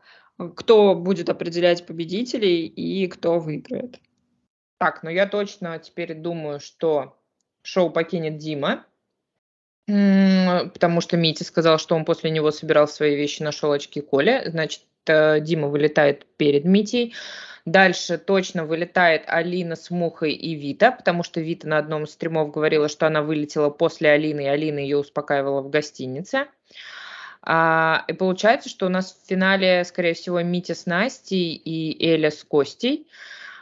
кто 0.57 0.95
будет 0.95 1.29
определять 1.29 1.85
победителей 1.85 2.67
и 2.67 3.07
кто 3.09 3.39
выиграет. 3.39 3.99
Так, 4.79 5.03
ну 5.03 5.11
я 5.11 5.27
точно 5.27 5.79
теперь 5.79 6.15
думаю, 6.15 6.61
что 6.61 7.19
шоу 7.63 7.91
покинет 7.91 8.39
Дима, 8.39 8.87
потому 10.73 11.01
что 11.01 11.17
Митя 11.17 11.45
сказал, 11.45 11.79
что 11.79 11.95
он 11.95 12.05
после 12.05 12.31
него 12.31 12.51
собирал 12.51 12.89
свои 12.89 13.17
вещи, 13.17 13.43
нашел 13.43 13.73
очки 13.73 14.01
Коля. 14.01 14.45
Значит, 14.47 14.83
Дима 15.07 15.69
вылетает 15.69 16.27
перед 16.37 16.65
Митей. 16.65 17.15
Дальше 17.67 18.17
точно 18.19 18.65
вылетает 18.65 19.25
Алина 19.27 19.77
с 19.77 19.91
Мухой 19.91 20.33
и 20.33 20.55
Вита, 20.55 20.93
потому 20.93 21.23
что 21.23 21.41
Вита 21.41 21.69
на 21.69 21.79
одном 21.79 22.05
из 22.05 22.11
стримов 22.11 22.51
говорила, 22.51 22.89
что 22.89 23.07
она 23.07 23.23
вылетела 23.23 23.71
после 23.71 24.11
Алины, 24.11 24.45
и 24.45 24.49
Алина 24.49 24.79
ее 24.79 24.97
успокаивала 24.97 25.61
в 25.61 25.71
гостинице. 25.71 26.47
А, 27.43 28.05
и 28.09 28.13
получается, 28.13 28.69
что 28.69 28.87
у 28.87 28.89
нас 28.89 29.13
в 29.13 29.29
финале, 29.29 29.85
скорее 29.85 30.15
всего, 30.15 30.41
Митя 30.43 30.75
с 30.75 30.87
Настей 30.87 31.55
и 31.55 32.03
Эля 32.05 32.31
с 32.31 32.45
Костей. 32.45 33.07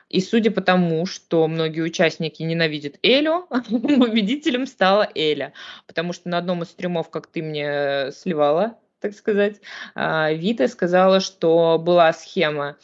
И 0.08 0.20
судя 0.20 0.50
по 0.50 0.60
тому, 0.60 1.06
что 1.06 1.46
многие 1.48 1.80
участники 1.80 2.42
ненавидят 2.42 2.98
Элю, 3.02 3.46
победителем 3.50 4.66
стала 4.66 5.08
Эля. 5.14 5.52
Потому 5.86 6.12
что 6.12 6.28
на 6.28 6.38
одном 6.38 6.62
из 6.62 6.68
стримов, 6.68 7.10
как 7.10 7.26
ты 7.26 7.42
мне 7.42 8.10
сливала 8.12 8.78
так 9.00 9.14
сказать, 9.14 9.60
а, 9.94 10.32
Вита 10.32 10.66
сказала, 10.66 11.20
что 11.20 11.78
была 11.78 12.12
схема, 12.12 12.76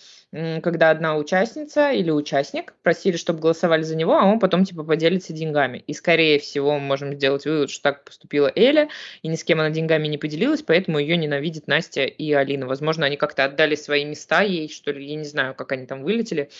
когда 0.62 0.90
одна 0.90 1.16
участница 1.16 1.92
или 1.92 2.10
участник 2.10 2.74
просили, 2.82 3.16
чтобы 3.16 3.38
голосовали 3.38 3.82
за 3.82 3.94
него, 3.94 4.18
а 4.18 4.24
он 4.24 4.40
потом 4.40 4.64
типа 4.64 4.82
поделится 4.82 5.32
деньгами. 5.32 5.84
И 5.86 5.92
скорее 5.92 6.40
всего 6.40 6.74
мы 6.74 6.80
можем 6.80 7.14
сделать 7.14 7.44
вывод, 7.44 7.70
что 7.70 7.82
так 7.84 8.04
поступила 8.04 8.50
Эля, 8.56 8.88
и 9.22 9.28
ни 9.28 9.36
с 9.36 9.44
кем 9.44 9.60
она 9.60 9.70
деньгами 9.70 10.08
не 10.08 10.18
поделилась, 10.18 10.62
поэтому 10.62 10.98
ее 10.98 11.16
ненавидит 11.16 11.68
Настя 11.68 12.04
и 12.04 12.32
Алина. 12.32 12.66
Возможно, 12.66 13.06
они 13.06 13.16
как-то 13.16 13.44
отдали 13.44 13.76
свои 13.76 14.04
места 14.04 14.42
ей, 14.42 14.68
что 14.68 14.90
ли, 14.90 15.06
я 15.06 15.14
не 15.14 15.24
знаю, 15.24 15.54
как 15.54 15.70
они 15.70 15.86
там 15.86 16.02
вылетели, 16.02 16.50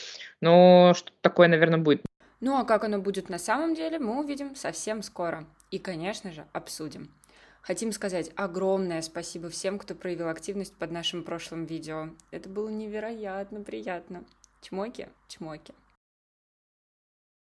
но 0.40 0.92
что-то 0.94 1.16
такое, 1.20 1.48
наверное, 1.48 1.78
будет. 1.78 2.02
Ну 2.40 2.56
а 2.56 2.64
как 2.64 2.84
оно 2.84 3.00
будет 3.00 3.28
на 3.28 3.38
самом 3.38 3.74
деле, 3.74 3.98
мы 3.98 4.20
увидим 4.20 4.54
совсем 4.54 5.02
скоро. 5.02 5.46
И, 5.72 5.78
конечно 5.80 6.30
же, 6.30 6.44
обсудим. 6.52 7.10
Хотим 7.66 7.92
сказать 7.92 8.30
огромное 8.36 9.00
спасибо 9.00 9.48
всем, 9.48 9.78
кто 9.78 9.94
проявил 9.94 10.28
активность 10.28 10.74
под 10.74 10.90
нашим 10.90 11.24
прошлым 11.24 11.64
видео. 11.64 12.10
Это 12.30 12.50
было 12.50 12.68
невероятно 12.68 13.62
приятно. 13.62 14.22
Чмоки, 14.60 15.08
чмоки. 15.28 15.72